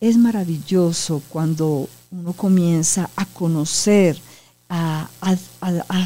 Es 0.00 0.18
maravilloso 0.18 1.22
cuando 1.30 1.88
uno 2.10 2.32
comienza 2.34 3.08
a 3.16 3.24
conocer, 3.24 4.20
a, 4.68 5.08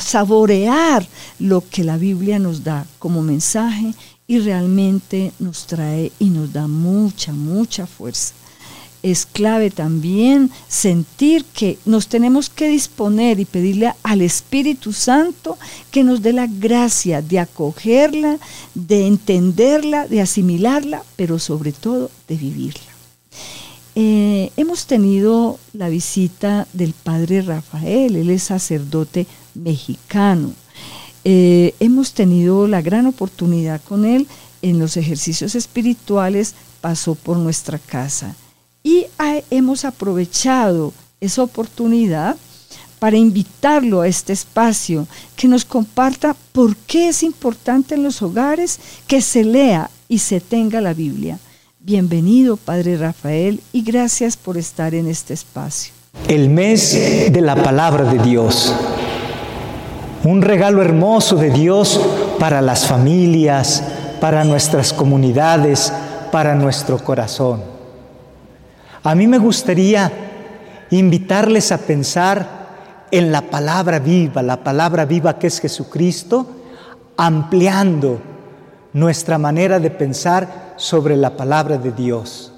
saborear 0.00 1.07
lo 1.39 1.62
que 1.69 1.83
la 1.83 1.97
Biblia 1.97 2.39
nos 2.39 2.62
da 2.62 2.87
como 2.99 3.23
mensaje 3.23 3.95
y 4.27 4.39
realmente 4.39 5.33
nos 5.39 5.67
trae 5.67 6.12
y 6.19 6.31
nos 6.31 6.53
da 6.53 6.69
mucha, 6.69 7.33
mucha 7.33 7.87
fuerza. 7.87 8.35
Es 9.02 9.26
clave 9.26 9.71
también 9.71 10.50
sentir 10.69 11.45
que 11.45 11.78
nos 11.85 12.09
tenemos 12.09 12.50
que 12.50 12.69
disponer 12.69 13.40
y 13.40 13.45
pedirle 13.45 13.92
al 14.02 14.21
Espíritu 14.21 14.92
Santo 14.92 15.59
que 15.90 16.04
nos 16.04 16.23
dé 16.23 16.33
la 16.33 16.47
gracia 16.47 17.23
de 17.23 17.38
acogerla, 17.38 18.38
de 18.75 19.07
entenderla, 19.07 20.07
de 20.07 20.21
asimilarla, 20.21 21.02
pero 21.16 21.38
sobre 21.38 21.73
todo 21.73 22.11
de 22.28 22.37
vivirla. 22.37 22.80
Eh, 23.95 24.52
hemos 24.57 24.87
tenido 24.87 25.59
la 25.73 25.88
visita 25.88 26.69
del 26.73 26.92
Padre 26.92 27.42
Rafael, 27.42 28.16
él 28.16 28.30
es 28.30 28.45
sacerdote 28.45 29.26
mexicano. 29.54 30.52
Eh, 31.25 31.75
hemos 31.80 32.12
tenido 32.12 32.66
la 32.66 32.83
gran 32.83 33.07
oportunidad 33.07 33.80
con 33.83 34.04
él 34.04 34.26
en 34.62 34.78
los 34.78 34.97
ejercicios 34.97 35.54
espirituales, 35.54 36.54
pasó 36.80 37.14
por 37.14 37.37
nuestra 37.38 37.78
casa 37.78 38.35
y 38.82 39.06
hemos 39.50 39.84
aprovechado 39.84 40.92
esa 41.20 41.42
oportunidad 41.42 42.37
para 42.99 43.16
invitarlo 43.16 44.02
a 44.02 44.08
este 44.08 44.32
espacio, 44.32 45.06
que 45.34 45.49
nos 45.49 45.64
comparta 45.64 46.37
por 46.52 46.76
qué 46.76 47.08
es 47.08 47.22
importante 47.22 47.94
en 47.94 48.02
los 48.02 48.20
hogares 48.20 48.78
que 49.06 49.22
se 49.22 49.42
lea 49.42 49.90
y 50.06 50.18
se 50.18 50.40
tenga 50.40 50.80
la 50.80 50.92
Biblia. 50.92 51.38
Bienvenido, 51.80 52.58
Padre 52.58 52.99
Rafael, 52.99 53.62
y 53.72 53.82
gracias 53.82 54.37
por 54.37 54.58
estar 54.58 54.94
en 54.94 55.06
este 55.06 55.32
espacio. 55.32 55.94
El 56.28 56.50
mes 56.50 57.32
de 57.32 57.40
la 57.40 57.56
palabra 57.56 58.04
de 58.04 58.18
Dios. 58.18 58.75
Un 60.25 60.42
regalo 60.42 60.82
hermoso 60.82 61.37
de 61.37 61.50
Dios 61.50 61.99
para 62.38 62.60
las 62.60 62.87
familias, 62.87 63.82
para 64.20 64.44
nuestras 64.44 64.92
comunidades, 64.92 65.90
para 66.30 66.54
nuestro 66.54 66.99
corazón. 67.02 67.79
A 69.02 69.14
mí 69.14 69.26
me 69.26 69.38
gustaría 69.38 70.12
invitarles 70.90 71.73
a 71.73 71.78
pensar 71.78 72.61
en 73.11 73.33
la 73.33 73.42
palabra 73.42 73.99
viva, 73.99 74.42
la 74.42 74.62
palabra 74.62 75.07
viva 75.07 75.38
que 75.38 75.47
es 75.47 75.61
Jesucristo, 75.61 76.47
ampliando 77.16 78.21
nuestra 78.92 79.38
manera 79.38 79.80
de 79.80 79.90
pensar 79.90 80.75
sobre 80.76 81.16
la 81.16 81.37
palabra 81.37 81.78
de 81.78 81.92
Dios. 81.92 82.52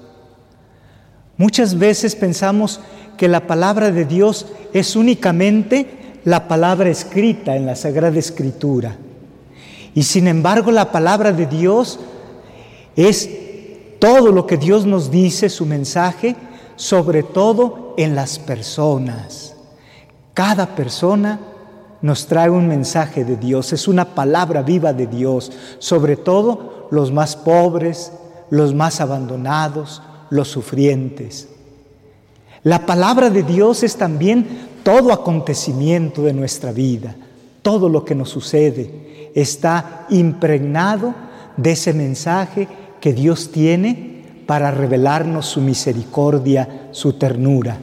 Muchas 1.37 1.77
veces 1.77 2.15
pensamos 2.15 2.81
que 3.17 3.27
la 3.27 3.47
palabra 3.47 3.91
de 3.91 4.05
Dios 4.05 4.47
es 4.73 4.95
únicamente 4.95 6.19
la 6.25 6.47
palabra 6.47 6.89
escrita 6.89 7.55
en 7.55 7.65
la 7.65 7.75
Sagrada 7.75 8.19
Escritura. 8.19 8.97
Y 9.95 10.03
sin 10.03 10.27
embargo 10.27 10.71
la 10.71 10.91
palabra 10.91 11.31
de 11.31 11.45
Dios 11.45 11.99
es 12.95 13.29
todo 14.03 14.33
lo 14.33 14.45
que 14.45 14.57
Dios 14.57 14.85
nos 14.85 15.09
dice, 15.09 15.47
su 15.47 15.65
mensaje, 15.65 16.35
sobre 16.75 17.23
todo 17.23 17.93
en 17.95 18.15
las 18.15 18.37
personas. 18.37 19.55
Cada 20.33 20.75
persona 20.75 21.39
nos 22.01 22.27
trae 22.27 22.49
un 22.49 22.67
mensaje 22.67 23.23
de 23.23 23.37
Dios, 23.37 23.71
es 23.71 23.87
una 23.87 24.13
palabra 24.13 24.61
viva 24.61 24.91
de 24.91 25.07
Dios, 25.07 25.53
sobre 25.79 26.17
todo 26.17 26.89
los 26.91 27.13
más 27.13 27.37
pobres, 27.37 28.11
los 28.49 28.73
más 28.73 28.99
abandonados, 28.99 30.01
los 30.29 30.49
sufrientes. 30.49 31.47
La 32.63 32.85
palabra 32.85 33.29
de 33.29 33.43
Dios 33.43 33.83
es 33.83 33.95
también 33.95 34.67
todo 34.83 35.13
acontecimiento 35.13 36.23
de 36.23 36.33
nuestra 36.33 36.73
vida, 36.73 37.15
todo 37.61 37.87
lo 37.87 38.03
que 38.03 38.15
nos 38.15 38.27
sucede 38.27 39.31
está 39.33 40.07
impregnado 40.09 41.15
de 41.55 41.71
ese 41.71 41.93
mensaje 41.93 42.67
que 43.03 43.11
Dios 43.11 43.51
tiene 43.51 44.23
para 44.47 44.71
revelarnos 44.71 45.45
su 45.45 45.59
misericordia, 45.59 46.87
su 46.93 47.11
ternura. 47.11 47.77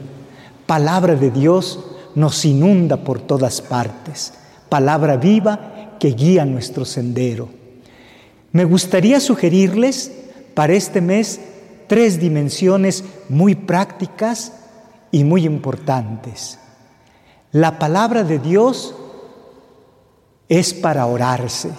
Palabra 0.65 1.15
de 1.15 1.29
Dios 1.29 1.79
nos 2.15 2.43
inunda 2.43 2.97
por 2.97 3.21
todas 3.21 3.61
partes, 3.61 4.33
palabra 4.67 5.17
viva 5.17 5.95
que 5.99 6.13
guía 6.13 6.43
nuestro 6.43 6.85
sendero. 6.85 7.49
Me 8.51 8.65
gustaría 8.65 9.19
sugerirles 9.19 10.11
para 10.55 10.73
este 10.73 11.01
mes 11.01 11.39
tres 11.85 12.19
dimensiones 12.19 13.03
muy 13.29 13.53
prácticas 13.53 14.53
y 15.11 15.23
muy 15.23 15.45
importantes. 15.45 16.57
La 17.51 17.77
palabra 17.77 18.23
de 18.23 18.39
Dios 18.39 18.95
es 20.49 20.73
para 20.73 21.05
orarse. 21.05 21.69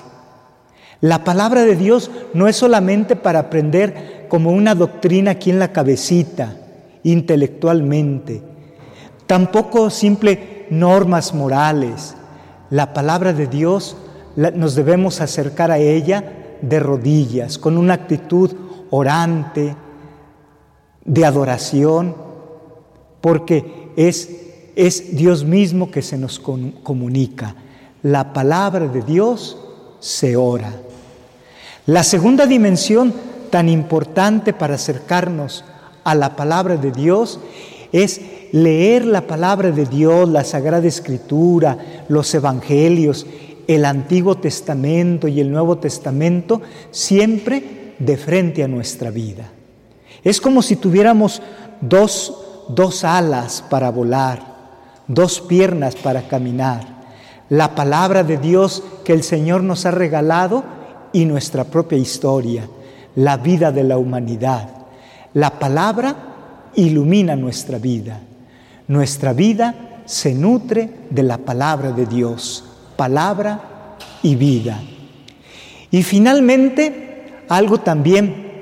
La 1.03 1.25
palabra 1.25 1.65
de 1.65 1.75
Dios 1.75 2.13
no 2.33 2.47
es 2.47 2.55
solamente 2.55 3.17
para 3.17 3.41
aprender 3.41 4.27
como 4.29 4.53
una 4.53 4.77
doctrina 4.77 5.33
aquí 5.33 5.51
en 5.51 5.59
la 5.59 5.73
cabecita, 5.73 6.57
intelectualmente, 7.03 8.41
tampoco 9.27 9.91
simple 9.91 10.69
normas 10.71 11.35
morales. 11.35 12.15
La 12.71 12.95
palabra 12.95 13.33
de 13.33 13.49
Dios 13.49 13.97
nos 14.37 14.77
debemos 14.77 15.21
acercar 15.21 15.73
a 15.73 15.79
ella 15.79 16.59
de 16.63 16.79
rodillas, 16.79 17.59
con 17.59 17.79
una 17.79 17.95
actitud 17.95 18.53
orante, 18.91 19.75
de 21.05 21.27
adoración, 21.27 22.15
porque 23.21 23.91
es, 23.97 24.31
es 24.77 25.17
Dios 25.17 25.43
mismo 25.43 25.91
que 25.91 26.01
se 26.01 26.17
nos 26.17 26.39
comunica. 26.39 27.57
La 28.05 28.33
palabra 28.33 28.87
de 28.87 29.03
Dios 29.03 29.59
se 29.99 30.37
ora. 30.37 30.73
La 31.87 32.05
segunda 32.05 32.47
dimensión 32.47 33.13
tan 33.51 33.69
importante 33.69 34.53
para 34.53 34.77
acercarnos 34.77 35.65
a 36.05 36.15
la 36.15 36.37
palabra 36.37 36.77
de 36.77 36.93
Dios 36.93 37.41
es 37.91 38.21
leer 38.53 39.05
la 39.05 39.27
palabra 39.27 39.73
de 39.73 39.87
Dios, 39.87 40.29
la 40.29 40.45
Sagrada 40.45 40.87
Escritura, 40.87 42.05
los 42.09 42.33
Evangelios, 42.35 43.27
el 43.67 43.85
Antiguo 43.85 44.37
Testamento 44.37 45.27
y 45.27 45.41
el 45.41 45.51
Nuevo 45.51 45.79
Testamento, 45.79 46.63
siempre 46.93 47.95
de 47.99 48.17
frente 48.17 48.63
a 48.63 48.69
nuestra 48.69 49.11
vida. 49.11 49.51
Es 50.23 50.41
como 50.41 50.63
si 50.63 50.77
tuviéramos 50.77 51.43
dos, 51.81 52.65
dos 52.69 53.03
alas 53.03 53.65
para 53.69 53.91
volar, 53.91 54.41
dos 55.09 55.41
piernas 55.41 55.97
para 55.97 56.29
caminar. 56.29 57.03
La 57.49 57.75
palabra 57.75 58.23
de 58.23 58.37
Dios 58.37 58.85
que 59.05 59.13
el 59.13 59.25
Señor 59.25 59.65
nos 59.65 59.85
ha 59.85 59.91
regalado 59.91 60.65
y 61.13 61.25
nuestra 61.25 61.65
propia 61.65 61.99
historia, 61.99 62.67
la 63.17 63.37
vida 63.37 63.73
de 63.73 63.85
la 63.85 63.99
humanidad. 63.99 64.69
La 65.35 65.59
palabra 65.59 66.17
ilumina 66.75 67.37
nuestra 67.37 67.79
vida. 67.79 68.21
Nuestra 68.89 69.33
vida 69.33 70.03
se 70.05 70.35
nutre 70.35 70.91
de 71.11 71.23
la 71.23 71.39
palabra 71.39 71.93
de 71.93 72.07
Dios, 72.07 72.65
palabra 72.97 73.97
y 74.23 74.35
vida. 74.35 74.81
Y 75.91 76.03
finalmente, 76.03 77.45
algo 77.49 77.79
también 77.79 78.53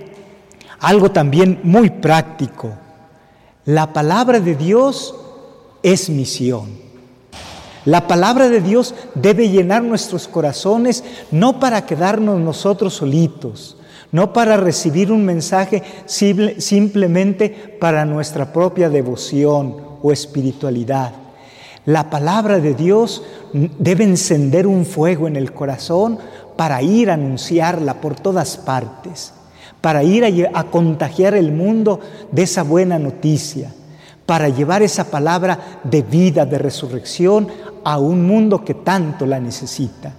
algo 0.80 1.10
también 1.10 1.60
muy 1.62 1.90
práctico. 1.90 2.72
La 3.66 3.92
palabra 3.92 4.40
de 4.40 4.54
Dios 4.56 5.14
es 5.82 6.08
misión. 6.08 6.89
La 7.84 8.06
palabra 8.06 8.48
de 8.48 8.60
Dios 8.60 8.94
debe 9.14 9.48
llenar 9.48 9.82
nuestros 9.82 10.28
corazones 10.28 11.02
no 11.30 11.58
para 11.60 11.86
quedarnos 11.86 12.38
nosotros 12.38 12.94
solitos, 12.94 13.76
no 14.12 14.32
para 14.32 14.56
recibir 14.56 15.10
un 15.10 15.24
mensaje 15.24 15.82
simplemente 16.06 17.78
para 17.80 18.04
nuestra 18.04 18.52
propia 18.52 18.90
devoción 18.90 19.76
o 20.02 20.12
espiritualidad. 20.12 21.12
La 21.86 22.10
palabra 22.10 22.58
de 22.58 22.74
Dios 22.74 23.22
debe 23.52 24.04
encender 24.04 24.66
un 24.66 24.84
fuego 24.84 25.26
en 25.26 25.36
el 25.36 25.52
corazón 25.52 26.18
para 26.56 26.82
ir 26.82 27.10
a 27.10 27.14
anunciarla 27.14 28.02
por 28.02 28.16
todas 28.16 28.58
partes, 28.58 29.32
para 29.80 30.02
ir 30.02 30.50
a, 30.52 30.64
contagiar 30.64 31.34
el 31.34 31.52
mundo 31.52 32.00
de 32.30 32.42
esa 32.42 32.62
buena 32.62 32.98
noticia, 32.98 33.72
para 34.26 34.50
llevar 34.50 34.82
esa 34.82 35.10
palabra 35.10 35.80
de 35.82 36.02
vida, 36.02 36.44
de 36.44 36.58
resurrección 36.58 37.48
a 37.84 37.98
un 37.98 38.26
mundo 38.26 38.64
que 38.64 38.74
tanto 38.74 39.26
la 39.26 39.40
necesita. 39.40 40.12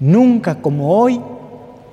Nunca 0.00 0.62
como 0.62 0.96
hoy 0.96 1.20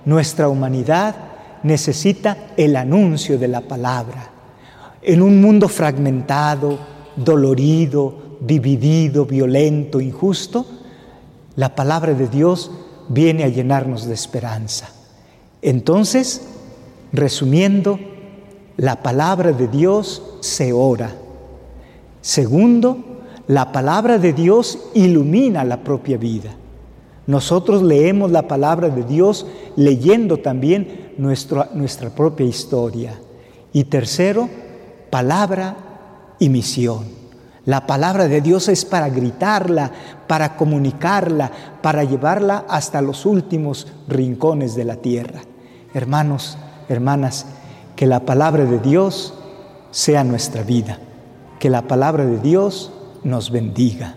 nuestra 0.06 0.48
humanidad 0.48 1.16
necesita 1.64 2.38
el 2.56 2.76
anuncio 2.76 3.38
de 3.38 3.48
la 3.48 3.62
palabra. 3.62 4.30
En 5.02 5.22
un 5.22 5.42
mundo 5.42 5.68
fragmentado, 5.68 6.80
dolorido, 7.16 8.38
dividido, 8.40 9.26
violento, 9.26 10.00
injusto, 10.00 10.66
la 11.56 11.76
palabra 11.76 12.14
de 12.14 12.28
Dios 12.28 12.72
viene 13.10 13.44
a 13.44 13.50
llenarnos 13.50 14.06
de 14.06 14.14
esperanza. 14.14 14.90
Entonces, 15.62 16.48
resumiendo, 17.12 18.00
la 18.78 19.02
palabra 19.02 19.52
de 19.52 19.68
Dios 19.68 20.22
se 20.42 20.72
ora. 20.72 21.12
Segundo, 22.22 23.04
la 23.48 23.72
palabra 23.72 24.18
de 24.18 24.34
Dios 24.34 24.78
ilumina 24.94 25.64
la 25.64 25.78
propia 25.78 26.18
vida. 26.18 26.52
Nosotros 27.28 27.82
leemos 27.82 28.32
la 28.32 28.48
palabra 28.48 28.90
de 28.90 29.04
Dios 29.04 29.46
leyendo 29.76 30.38
también 30.38 31.14
nuestra, 31.18 32.10
propia 32.16 32.46
historia. 32.46 33.20
Y 33.72 33.86
tercero, 33.86 34.50
palabra 35.10 35.76
y 36.40 36.50
misión. 36.50 37.06
La 37.66 37.86
palabra 37.86 38.28
de 38.28 38.42
Dios 38.42 38.70
es 38.70 38.86
para 38.86 39.10
gritarla, 39.10 39.92
para 40.28 40.56
comunicarla, 40.56 41.52
para 41.82 42.04
llevarla 42.04 42.66
hasta 42.70 43.02
los 43.02 43.26
últimos 43.26 43.88
rincones 44.08 44.76
de 44.76 44.86
la 44.86 44.98
tierra. 44.98 45.42
Hermanos, 45.94 46.58
hermanas, 46.88 47.46
que 47.96 48.08
la 48.08 48.22
palabra 48.22 48.64
de 48.66 48.80
Dios 48.80 49.34
sea 49.92 50.24
nuestra 50.24 50.64
vida, 50.64 51.00
que 51.60 51.70
la 51.70 51.84
palabra 51.84 52.26
de 52.26 52.40
Dios 52.40 52.94
nos 53.28 53.52
bendiga. 53.52 54.14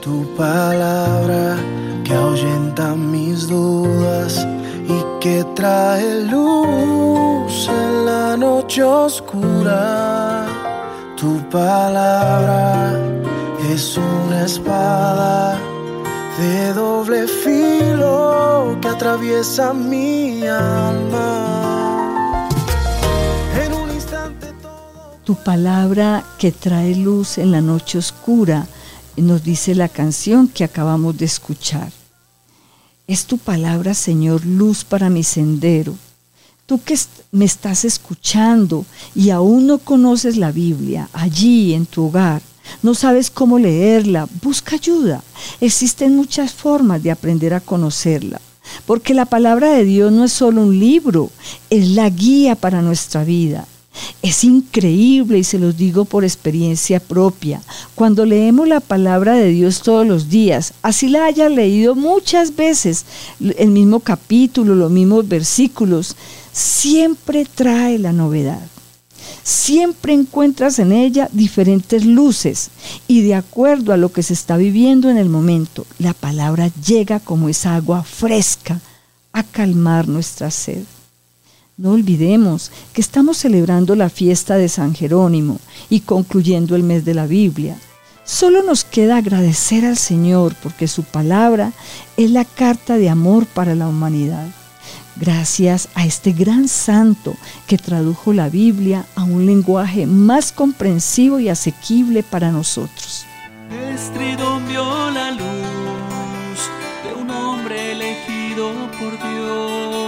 Tu 0.00 0.26
palabra 0.36 1.56
que 2.02 2.14
ahuyenta 2.14 2.94
mis 2.94 3.46
dudas 3.46 4.46
y 4.88 4.98
que 5.20 5.44
trae 5.54 6.24
luz 6.24 7.68
en 7.68 8.06
la 8.06 8.36
noche 8.36 8.82
oscura. 8.82 10.46
Tu 11.16 11.38
palabra 11.50 12.98
es 13.70 13.96
una 13.98 14.44
espada 14.46 15.58
de 16.38 16.72
doble 16.72 17.28
filo 17.28 18.78
que 18.80 18.88
atraviesa 18.88 19.74
mi 19.74 20.46
alma. 20.46 21.91
Tu 25.24 25.36
palabra 25.36 26.24
que 26.36 26.50
trae 26.50 26.96
luz 26.96 27.38
en 27.38 27.52
la 27.52 27.60
noche 27.60 27.96
oscura, 27.96 28.66
nos 29.16 29.44
dice 29.44 29.76
la 29.76 29.88
canción 29.88 30.48
que 30.48 30.64
acabamos 30.64 31.16
de 31.16 31.26
escuchar. 31.26 31.92
Es 33.06 33.26
tu 33.26 33.38
palabra, 33.38 33.94
Señor, 33.94 34.44
luz 34.44 34.82
para 34.82 35.10
mi 35.10 35.22
sendero. 35.22 35.94
Tú 36.66 36.82
que 36.82 36.98
me 37.30 37.44
estás 37.44 37.84
escuchando 37.84 38.84
y 39.14 39.30
aún 39.30 39.68
no 39.68 39.78
conoces 39.78 40.36
la 40.36 40.50
Biblia, 40.50 41.08
allí 41.12 41.72
en 41.74 41.86
tu 41.86 42.06
hogar, 42.06 42.42
no 42.82 42.94
sabes 42.94 43.30
cómo 43.30 43.60
leerla, 43.60 44.28
busca 44.42 44.74
ayuda. 44.74 45.22
Existen 45.60 46.16
muchas 46.16 46.52
formas 46.52 47.00
de 47.00 47.12
aprender 47.12 47.54
a 47.54 47.60
conocerla. 47.60 48.40
Porque 48.86 49.14
la 49.14 49.26
palabra 49.26 49.70
de 49.72 49.84
Dios 49.84 50.10
no 50.10 50.24
es 50.24 50.32
solo 50.32 50.62
un 50.62 50.80
libro, 50.80 51.30
es 51.70 51.90
la 51.90 52.08
guía 52.10 52.56
para 52.56 52.82
nuestra 52.82 53.22
vida. 53.22 53.68
Es 54.22 54.44
increíble 54.44 55.38
y 55.38 55.44
se 55.44 55.58
los 55.58 55.76
digo 55.76 56.04
por 56.04 56.22
experiencia 56.22 57.00
propia. 57.00 57.60
Cuando 57.96 58.24
leemos 58.24 58.68
la 58.68 58.78
palabra 58.78 59.34
de 59.34 59.48
Dios 59.48 59.82
todos 59.82 60.06
los 60.06 60.28
días, 60.28 60.74
así 60.80 61.08
la 61.08 61.24
haya 61.24 61.48
leído 61.48 61.96
muchas 61.96 62.54
veces, 62.54 63.04
el 63.40 63.70
mismo 63.70 63.98
capítulo, 63.98 64.76
los 64.76 64.92
mismos 64.92 65.26
versículos, 65.26 66.14
siempre 66.52 67.44
trae 67.52 67.98
la 67.98 68.12
novedad. 68.12 68.60
Siempre 69.42 70.12
encuentras 70.12 70.78
en 70.78 70.92
ella 70.92 71.28
diferentes 71.32 72.04
luces 72.04 72.70
y 73.08 73.22
de 73.22 73.34
acuerdo 73.34 73.92
a 73.92 73.96
lo 73.96 74.12
que 74.12 74.22
se 74.22 74.34
está 74.34 74.56
viviendo 74.56 75.10
en 75.10 75.16
el 75.16 75.28
momento, 75.28 75.84
la 75.98 76.14
palabra 76.14 76.70
llega 76.86 77.18
como 77.18 77.48
esa 77.48 77.74
agua 77.74 78.04
fresca 78.04 78.80
a 79.32 79.42
calmar 79.42 80.06
nuestra 80.06 80.52
sed. 80.52 80.84
No 81.78 81.92
olvidemos 81.92 82.70
que 82.92 83.00
estamos 83.00 83.38
celebrando 83.38 83.94
la 83.94 84.10
fiesta 84.10 84.56
de 84.56 84.68
San 84.68 84.94
Jerónimo 84.94 85.58
y 85.88 86.00
concluyendo 86.00 86.76
el 86.76 86.82
mes 86.82 87.06
de 87.06 87.14
la 87.14 87.26
Biblia. 87.26 87.78
Solo 88.24 88.62
nos 88.62 88.84
queda 88.84 89.16
agradecer 89.16 89.86
al 89.86 89.96
Señor 89.96 90.54
porque 90.62 90.86
su 90.86 91.02
palabra 91.02 91.72
es 92.18 92.30
la 92.30 92.44
carta 92.44 92.98
de 92.98 93.08
amor 93.08 93.46
para 93.46 93.74
la 93.74 93.88
humanidad. 93.88 94.46
Gracias 95.16 95.88
a 95.94 96.04
este 96.04 96.32
gran 96.32 96.68
santo 96.68 97.34
que 97.66 97.78
tradujo 97.78 98.34
la 98.34 98.50
Biblia 98.50 99.06
a 99.14 99.24
un 99.24 99.46
lenguaje 99.46 100.06
más 100.06 100.52
comprensivo 100.52 101.40
y 101.40 101.48
asequible 101.48 102.22
para 102.22 102.50
nosotros. 102.50 103.24
Estridón 103.94 104.68
vio 104.68 105.10
la 105.10 105.30
luz 105.30 105.40
de 107.04 107.14
un 107.20 107.30
hombre 107.30 107.92
elegido 107.92 108.72
por 108.98 109.12
Dios. 109.30 110.01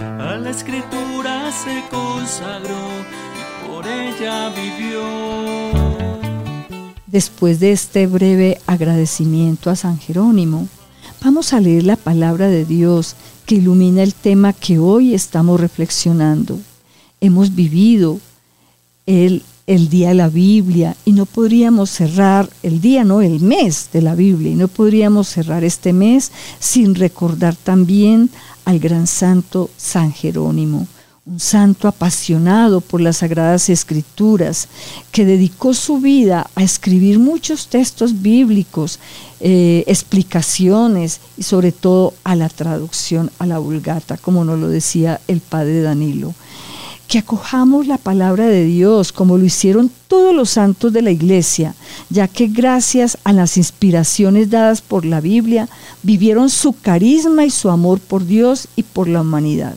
A 0.00 0.36
la 0.36 0.50
escritura 0.50 1.50
se 1.50 1.82
consagró 1.90 2.86
y 3.34 3.68
por 3.68 3.84
ella 3.84 4.50
vivió. 4.50 5.02
Después 7.08 7.58
de 7.58 7.72
este 7.72 8.06
breve 8.06 8.60
agradecimiento 8.66 9.70
a 9.70 9.76
San 9.76 9.98
Jerónimo, 9.98 10.68
vamos 11.24 11.52
a 11.52 11.60
leer 11.60 11.82
la 11.82 11.96
palabra 11.96 12.46
de 12.46 12.64
Dios 12.64 13.16
que 13.44 13.56
ilumina 13.56 14.04
el 14.04 14.14
tema 14.14 14.52
que 14.52 14.78
hoy 14.78 15.14
estamos 15.14 15.60
reflexionando. 15.60 16.60
Hemos 17.20 17.56
vivido 17.56 18.20
el, 19.06 19.42
el 19.66 19.88
día 19.88 20.10
de 20.10 20.14
la 20.14 20.28
Biblia 20.28 20.94
y 21.04 21.12
no 21.12 21.26
podríamos 21.26 21.90
cerrar 21.90 22.48
el 22.62 22.80
día, 22.80 23.02
no, 23.02 23.20
el 23.20 23.40
mes 23.40 23.88
de 23.92 24.02
la 24.02 24.14
Biblia, 24.14 24.52
y 24.52 24.54
no 24.54 24.68
podríamos 24.68 25.26
cerrar 25.28 25.64
este 25.64 25.92
mes 25.92 26.30
sin 26.60 26.94
recordar 26.94 27.56
también 27.56 28.30
al 28.68 28.80
gran 28.80 29.06
santo 29.06 29.70
San 29.78 30.12
Jerónimo, 30.12 30.86
un 31.24 31.40
santo 31.40 31.88
apasionado 31.88 32.82
por 32.82 33.00
las 33.00 33.18
sagradas 33.18 33.70
escrituras, 33.70 34.68
que 35.10 35.24
dedicó 35.24 35.72
su 35.72 36.00
vida 36.00 36.50
a 36.54 36.62
escribir 36.62 37.18
muchos 37.18 37.68
textos 37.68 38.20
bíblicos, 38.20 38.98
eh, 39.40 39.84
explicaciones 39.86 41.20
y 41.38 41.44
sobre 41.44 41.72
todo 41.72 42.12
a 42.24 42.36
la 42.36 42.50
traducción 42.50 43.30
a 43.38 43.46
la 43.46 43.58
vulgata, 43.58 44.18
como 44.18 44.44
nos 44.44 44.58
lo 44.58 44.68
decía 44.68 45.18
el 45.28 45.40
padre 45.40 45.80
Danilo. 45.80 46.34
Que 47.08 47.18
acojamos 47.18 47.86
la 47.86 47.98
palabra 47.98 48.46
de 48.46 48.64
Dios 48.64 49.12
como 49.12 49.38
lo 49.38 49.44
hicieron 49.44 49.90
todos 50.06 50.34
los 50.34 50.50
santos 50.50 50.92
de 50.92 51.02
la 51.02 51.10
iglesia, 51.10 51.74
ya 52.10 52.28
que 52.28 52.46
gracias 52.46 53.18
a 53.24 53.32
las 53.32 53.56
inspiraciones 53.56 54.50
dadas 54.50 54.82
por 54.82 55.04
la 55.04 55.20
Biblia, 55.20 55.68
vivieron 56.02 56.50
su 56.50 56.74
carisma 56.74 57.44
y 57.44 57.50
su 57.50 57.70
amor 57.70 57.98
por 57.98 58.26
Dios 58.26 58.68
y 58.76 58.82
por 58.82 59.08
la 59.08 59.22
humanidad. 59.22 59.74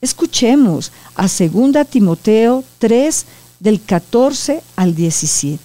Escuchemos 0.00 0.92
a 1.16 1.22
2 1.22 1.86
Timoteo 1.90 2.62
3 2.78 3.26
del 3.58 3.82
14 3.82 4.62
al 4.76 4.94
17. 4.94 5.58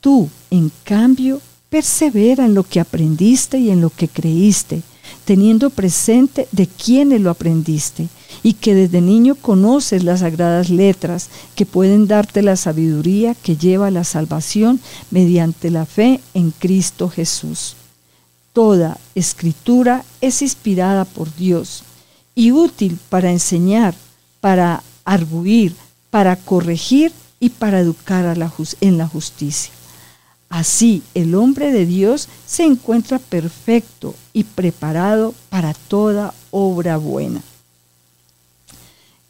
Tú, 0.00 0.30
en 0.50 0.72
cambio, 0.84 1.40
persevera 1.68 2.46
en 2.46 2.54
lo 2.54 2.62
que 2.62 2.80
aprendiste 2.80 3.58
y 3.58 3.70
en 3.70 3.82
lo 3.82 3.90
que 3.90 4.08
creíste, 4.08 4.82
teniendo 5.24 5.70
presente 5.70 6.48
de 6.52 6.66
quiénes 6.66 7.20
lo 7.20 7.30
aprendiste 7.30 8.08
y 8.42 8.54
que 8.54 8.74
desde 8.74 9.00
niño 9.00 9.34
conoces 9.34 10.04
las 10.04 10.20
sagradas 10.20 10.70
letras 10.70 11.28
que 11.54 11.66
pueden 11.66 12.06
darte 12.06 12.42
la 12.42 12.56
sabiduría 12.56 13.34
que 13.34 13.56
lleva 13.56 13.88
a 13.88 13.90
la 13.90 14.04
salvación 14.04 14.80
mediante 15.10 15.70
la 15.70 15.86
fe 15.86 16.20
en 16.34 16.50
Cristo 16.50 17.08
Jesús. 17.08 17.76
Toda 18.52 18.98
escritura 19.14 20.04
es 20.20 20.42
inspirada 20.42 21.04
por 21.04 21.34
Dios 21.34 21.82
y 22.34 22.52
útil 22.52 22.98
para 23.08 23.30
enseñar, 23.30 23.94
para 24.40 24.82
arguir, 25.04 25.74
para 26.10 26.36
corregir 26.36 27.12
y 27.40 27.50
para 27.50 27.80
educar 27.80 28.36
en 28.80 28.98
la 28.98 29.08
justicia. 29.08 29.77
Así 30.48 31.02
el 31.14 31.34
hombre 31.34 31.72
de 31.72 31.84
Dios 31.84 32.28
se 32.46 32.64
encuentra 32.64 33.18
perfecto 33.18 34.14
y 34.32 34.44
preparado 34.44 35.34
para 35.50 35.74
toda 35.74 36.32
obra 36.50 36.96
buena. 36.96 37.42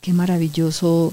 Qué 0.00 0.12
maravilloso 0.12 1.12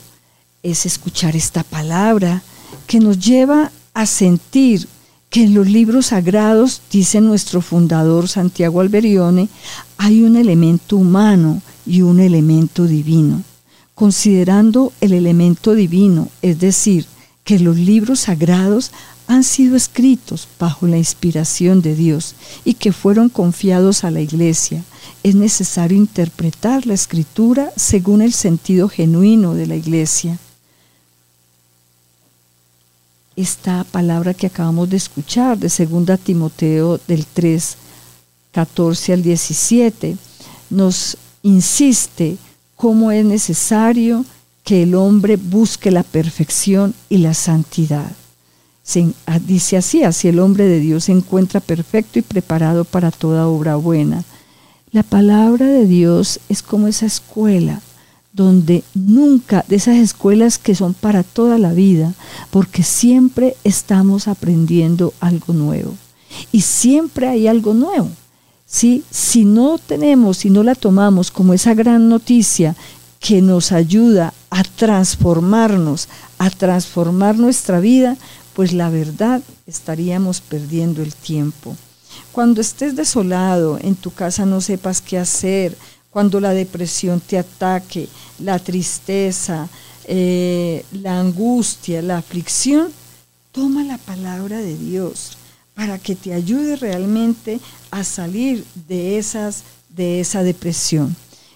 es 0.61 0.85
escuchar 0.85 1.35
esta 1.35 1.63
palabra 1.63 2.43
que 2.87 2.99
nos 2.99 3.19
lleva 3.19 3.71
a 3.93 4.05
sentir 4.05 4.87
que 5.29 5.43
en 5.43 5.53
los 5.53 5.67
libros 5.67 6.07
sagrados, 6.07 6.81
dice 6.91 7.19
nuestro 7.19 7.61
fundador 7.61 8.29
Santiago 8.29 8.79
Alberione, 8.81 9.49
hay 9.97 10.21
un 10.21 10.37
elemento 10.37 10.97
humano 10.97 11.61
y 11.85 12.03
un 12.03 12.19
elemento 12.19 12.85
divino. 12.85 13.43
Considerando 13.95 14.93
el 15.01 15.13
elemento 15.13 15.73
divino, 15.73 16.29
es 16.41 16.59
decir, 16.59 17.05
que 17.43 17.59
los 17.59 17.77
libros 17.77 18.21
sagrados 18.21 18.91
han 19.27 19.43
sido 19.43 19.75
escritos 19.75 20.47
bajo 20.59 20.87
la 20.87 20.97
inspiración 20.97 21.81
de 21.81 21.95
Dios 21.95 22.35
y 22.63 22.75
que 22.75 22.91
fueron 22.91 23.29
confiados 23.29 24.03
a 24.03 24.11
la 24.11 24.21
iglesia, 24.21 24.83
es 25.23 25.35
necesario 25.35 25.97
interpretar 25.97 26.85
la 26.85 26.93
escritura 26.93 27.71
según 27.75 28.21
el 28.21 28.33
sentido 28.33 28.87
genuino 28.89 29.53
de 29.53 29.67
la 29.67 29.75
iglesia. 29.75 30.37
Esta 33.35 33.83
palabra 33.85 34.33
que 34.33 34.47
acabamos 34.47 34.89
de 34.89 34.97
escuchar 34.97 35.57
de 35.57 35.67
2 35.67 36.19
Timoteo 36.19 36.99
del 37.07 37.25
3, 37.25 37.77
14 38.51 39.13
al 39.13 39.23
17, 39.23 40.15
nos 40.69 41.17
insiste 41.43 42.37
cómo 42.75 43.11
es 43.11 43.25
necesario 43.25 44.23
que 44.63 44.83
el 44.83 44.95
hombre 44.95 45.35
busque 45.35 45.91
la 45.91 46.03
perfección 46.03 46.95
y 47.09 47.17
la 47.17 47.33
santidad. 47.33 48.11
Ah, 49.25 49.39
dice 49.39 49.77
así, 49.77 50.03
así 50.03 50.27
el 50.27 50.39
hombre 50.39 50.65
de 50.65 50.79
Dios 50.79 51.05
se 51.05 51.11
encuentra 51.11 51.59
perfecto 51.59 52.19
y 52.19 52.21
preparado 52.21 52.85
para 52.85 53.11
toda 53.11 53.47
obra 53.47 53.75
buena. 53.75 54.23
La 54.91 55.03
palabra 55.03 55.65
de 55.65 55.87
Dios 55.87 56.39
es 56.49 56.61
como 56.61 56.87
esa 56.87 57.05
escuela 57.05 57.81
donde 58.31 58.83
nunca, 58.93 59.65
de 59.67 59.77
esas 59.77 59.95
escuelas 59.95 60.59
que 60.59 60.75
son 60.75 60.93
para 60.93 61.23
toda 61.23 61.57
la 61.57 61.71
vida, 61.71 62.13
porque 62.51 62.83
siempre 62.83 63.55
estamos 63.63 64.27
aprendiendo 64.27 65.13
algo 65.19 65.53
nuevo. 65.53 65.95
Y 66.51 66.61
siempre 66.61 67.27
hay 67.27 67.47
algo 67.47 67.73
nuevo. 67.73 68.09
Si 68.65 69.03
no 69.45 69.77
tenemos, 69.77 70.37
si 70.37 70.49
no 70.49 70.63
la 70.63 70.75
tomamos 70.75 71.31
como 71.31 71.53
esa 71.53 71.73
gran 71.73 72.09
noticia 72.09 72.75
que 73.21 73.41
nos 73.41 73.71
ayuda 73.71 74.33
a 74.49 74.63
transformarnos, 74.63 76.09
a 76.37 76.49
transformar 76.49 77.37
nuestra 77.37 77.79
vida, 77.79 78.17
pues 78.55 78.71
la 78.73 78.89
verdad 78.89 79.41
estaríamos 79.67 80.41
perdiendo 80.41 81.03
el 81.03 81.13
tiempo. 81.13 81.75
Cuando 82.31 82.61
estés 82.61 82.95
desolado, 82.95 83.77
en 83.81 83.95
tu 83.95 84.11
casa 84.11 84.45
no 84.45 84.61
sepas 84.61 85.01
qué 85.01 85.17
hacer, 85.17 85.77
cuando 86.09 86.39
la 86.39 86.51
depresión 86.51 87.19
te 87.19 87.37
ataque, 87.37 88.07
la 88.39 88.57
tristeza, 88.57 89.67
eh, 90.05 90.85
la 90.93 91.19
angustia, 91.19 92.01
la 92.01 92.17
aflicción, 92.17 92.87
toma 93.51 93.83
la 93.83 93.97
palabra 93.97 94.59
de 94.59 94.77
Dios 94.77 95.37
para 95.75 95.99
que 95.99 96.15
te 96.15 96.33
ayude 96.33 96.77
realmente 96.77 97.59
a 97.91 98.05
salir 98.05 98.63
de, 98.87 99.17
esas, 99.17 99.63
de 99.89 100.21
esa 100.21 100.43
depresión. 100.43 101.13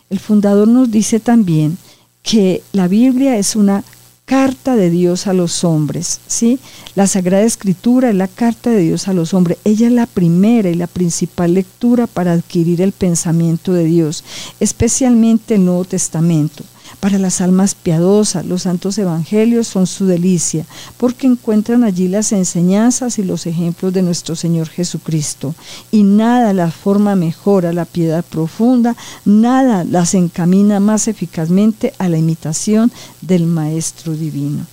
El 0.09 0.19
fundador 0.19 0.67
nos 0.67 0.91
dice 0.91 1.21
también 1.21 1.77
que 2.21 2.61
la 2.73 2.89
Biblia 2.89 3.37
es 3.37 3.55
una 3.55 3.85
carta 4.29 4.75
de 4.75 4.91
Dios 4.91 5.25
a 5.25 5.33
los 5.33 5.63
hombres, 5.63 6.19
¿sí? 6.27 6.59
La 6.93 7.07
Sagrada 7.07 7.41
Escritura 7.41 8.09
es 8.09 8.15
la 8.15 8.27
carta 8.27 8.69
de 8.69 8.81
Dios 8.81 9.07
a 9.07 9.13
los 9.13 9.33
hombres. 9.33 9.57
Ella 9.63 9.87
es 9.87 9.91
la 9.91 10.05
primera 10.05 10.69
y 10.69 10.75
la 10.75 10.85
principal 10.85 11.55
lectura 11.55 12.05
para 12.05 12.33
adquirir 12.33 12.79
el 12.81 12.91
pensamiento 12.91 13.73
de 13.73 13.85
Dios, 13.85 14.23
especialmente 14.59 15.55
el 15.55 15.65
Nuevo 15.65 15.83
Testamento. 15.83 16.63
Para 16.99 17.17
las 17.17 17.39
almas 17.39 17.75
piadosas, 17.75 18.45
los 18.45 18.63
santos 18.63 18.97
evangelios 18.97 19.67
son 19.67 19.87
su 19.87 20.05
delicia, 20.05 20.65
porque 20.97 21.27
encuentran 21.27 21.85
allí 21.85 22.09
las 22.09 22.33
enseñanzas 22.33 23.19
y 23.19 23.23
los 23.23 23.45
ejemplos 23.45 23.93
de 23.93 24.01
nuestro 24.01 24.35
Señor 24.35 24.67
Jesucristo. 24.67 25.55
Y 25.91 26.03
nada 26.03 26.53
las 26.53 26.75
forma 26.75 27.15
mejor 27.15 27.65
a 27.65 27.71
la 27.71 27.85
piedad 27.85 28.25
profunda, 28.25 28.97
nada 29.23 29.85
las 29.85 30.13
encamina 30.13 30.81
más 30.81 31.07
eficazmente 31.07 31.93
a 31.99 32.09
la 32.09 32.17
imitación 32.17 32.91
del 33.21 33.45
Maestro 33.45 34.13
Divino. 34.13 34.65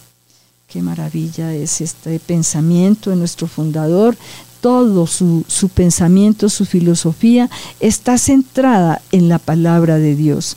Qué 0.66 0.82
maravilla 0.82 1.54
es 1.54 1.80
este 1.80 2.18
pensamiento 2.18 3.10
de 3.10 3.16
nuestro 3.16 3.46
fundador, 3.46 4.16
todo 4.60 5.06
su, 5.06 5.44
su, 5.46 5.68
pensamiento, 5.68 6.48
su 6.48 6.64
filosofía 6.64 7.48
está 7.78 8.18
centrada 8.18 9.00
en 9.12 9.28
la 9.28 9.38
palabra 9.38 9.98
de 9.98 10.16
Dios. 10.16 10.56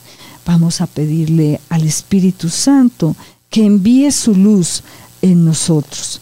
Vamos 0.50 0.82
a 0.82 0.88
pedirle 0.88 1.62
al 1.70 1.84
Espíritu 1.84 2.50
Santo 2.50 3.16
que 3.52 3.68
envíe 3.68 4.12
su 4.12 4.34
luz 4.34 4.82
en 5.22 5.46
nosotros. 5.46 6.22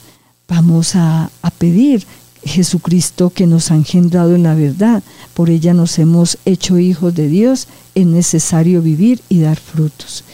Vamos 0.49 0.97
a, 0.97 1.31
a 1.41 1.49
pedir 1.49 2.05
Jesucristo 2.43 3.29
que 3.29 3.47
nos 3.47 3.71
ha 3.71 3.75
engendrado 3.75 4.35
en 4.35 4.43
la 4.43 4.53
verdad, 4.53 5.01
por 5.33 5.49
ella 5.49 5.73
nos 5.73 5.97
hemos 5.97 6.39
hecho 6.43 6.77
hijos 6.77 7.15
de 7.15 7.29
Dios, 7.29 7.69
es 7.95 8.05
necesario 8.05 8.81
vivir 8.81 9.21
y 9.29 9.39
dar 9.39 9.57
frutos. 9.57 10.25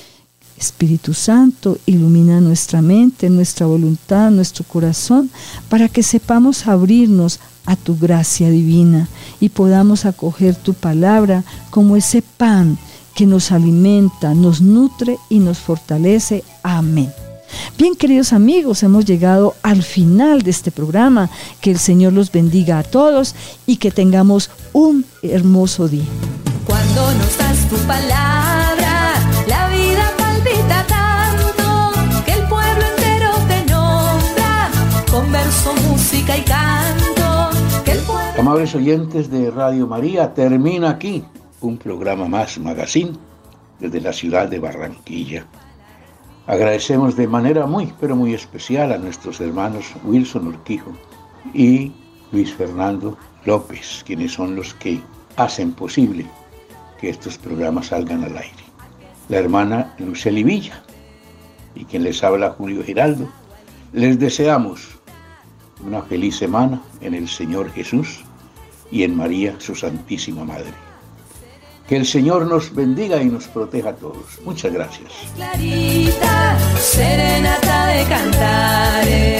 Espíritu 0.58 1.14
Santo, 1.14 1.78
ilumina 1.86 2.42
nuestra 2.42 2.82
mente, 2.82 3.30
nuestra 3.30 3.68
voluntad, 3.68 4.32
nuestro 4.32 4.64
corazón, 4.64 5.30
para 5.70 5.88
que 5.88 6.02
sepamos 6.02 6.66
abrirnos 6.66 7.40
a 7.68 7.76
tu 7.76 7.96
gracia 7.96 8.50
divina 8.50 9.08
y 9.40 9.50
podamos 9.50 10.06
acoger 10.06 10.56
tu 10.56 10.74
palabra 10.74 11.44
como 11.70 11.96
ese 11.96 12.24
pan 12.24 12.80
que 13.16 13.26
nos 13.26 13.52
alimenta, 13.52 14.34
nos 14.34 14.62
nutre 14.62 15.18
y 15.30 15.40
nos 15.40 15.60
fortalece. 15.60 16.44
Amén. 16.64 17.12
Bien, 17.78 17.96
queridos 17.96 18.34
amigos, 18.34 18.84
hemos 18.84 19.06
llegado 19.06 19.56
al 19.62 19.84
final 19.84 20.42
de 20.42 20.52
este 20.52 20.72
programa. 20.72 21.30
Que 21.62 21.72
el 21.72 21.78
Señor 21.78 22.14
los 22.14 22.32
bendiga 22.32 22.80
a 22.80 22.84
todos 22.84 23.36
y 23.66 23.78
que 23.78 23.92
tengamos 23.92 24.50
un 24.74 25.06
hermoso 25.22 25.88
día. 25.88 26.06
Cuando 26.66 27.14
nos 27.14 27.38
das 27.38 27.70
tu 27.70 27.76
palabra, 27.88 29.14
la 29.48 29.70
vida 29.70 30.12
palpita 30.18 30.86
tanto 30.88 32.24
que 32.26 32.34
el 32.34 32.48
pueblo 32.48 32.84
entero 32.98 33.32
te 33.48 33.72
nombra 33.72 34.72
con 35.12 35.32
verso, 35.32 35.74
música 35.90 36.38
y 36.38 36.42
canto. 36.42 37.50
Que 37.86 37.92
el 37.92 38.00
pueblo... 38.00 38.40
Amables 38.40 38.74
oyentes 38.76 39.30
de 39.30 39.52
Radio 39.52 39.88
María, 39.88 40.34
termina 40.34 40.90
aquí 40.90 41.24
un 41.64 41.78
programa 41.78 42.28
más 42.28 42.60
magazine 42.60 43.14
desde 43.80 44.02
la 44.02 44.12
ciudad 44.12 44.50
de 44.50 44.60
Barranquilla. 44.60 45.46
Agradecemos 46.46 47.16
de 47.16 47.26
manera 47.26 47.66
muy, 47.66 47.94
pero 48.02 48.18
muy 48.18 48.34
especial 48.34 48.92
a 48.92 48.98
nuestros 48.98 49.40
hermanos 49.40 49.86
Wilson 50.04 50.48
Urquijo 50.48 50.92
y 51.54 51.94
Luis 52.34 52.54
Fernando 52.54 53.18
López, 53.46 54.04
quienes 54.06 54.34
son 54.34 54.58
los 54.58 54.74
que 54.74 55.00
hacen 55.38 55.72
posible 55.72 56.26
que 57.00 57.10
estos 57.10 57.38
programas 57.38 57.88
salgan 57.88 58.26
al 58.26 58.38
aire. 58.38 58.64
La 59.30 59.38
hermana 59.38 59.96
Luceli 60.00 60.44
Villa 60.44 60.84
y 61.76 61.86
quien 61.86 62.04
les 62.04 62.24
habla 62.26 62.52
Julio 62.52 62.84
Giraldo, 62.84 63.30
les 63.94 64.20
deseamos 64.20 65.00
una 65.86 66.02
feliz 66.02 66.36
semana 66.38 66.82
en 67.00 67.14
el 67.14 67.30
Señor 67.30 67.72
Jesús 67.72 68.26
y 68.92 69.04
en 69.04 69.16
María, 69.16 69.56
su 69.60 69.76
Santísima 69.76 70.44
Madre. 70.44 70.93
Que 71.88 71.98
el 71.98 72.06
Señor 72.06 72.46
nos 72.48 72.74
bendiga 72.74 73.22
y 73.22 73.26
nos 73.26 73.48
proteja 73.48 73.90
a 73.90 73.96
todos. 73.96 74.40
Muchas 74.46 74.72
gracias. 74.72 75.12
Clarita, 75.36 76.58
serenata 76.80 77.88
de 77.88 78.04
cantares. 78.06 79.34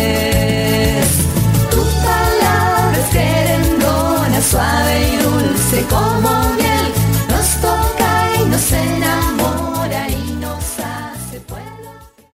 Tus 1.72 1.88
palabras 1.88 3.10
querendona, 3.12 4.42
suave 4.42 5.10
y 5.14 5.18
dulce 5.18 5.86
como 5.90 6.50
miel, 6.56 6.92
nos 7.30 7.62
toca 7.62 8.30
y 8.42 8.46
nos 8.50 8.72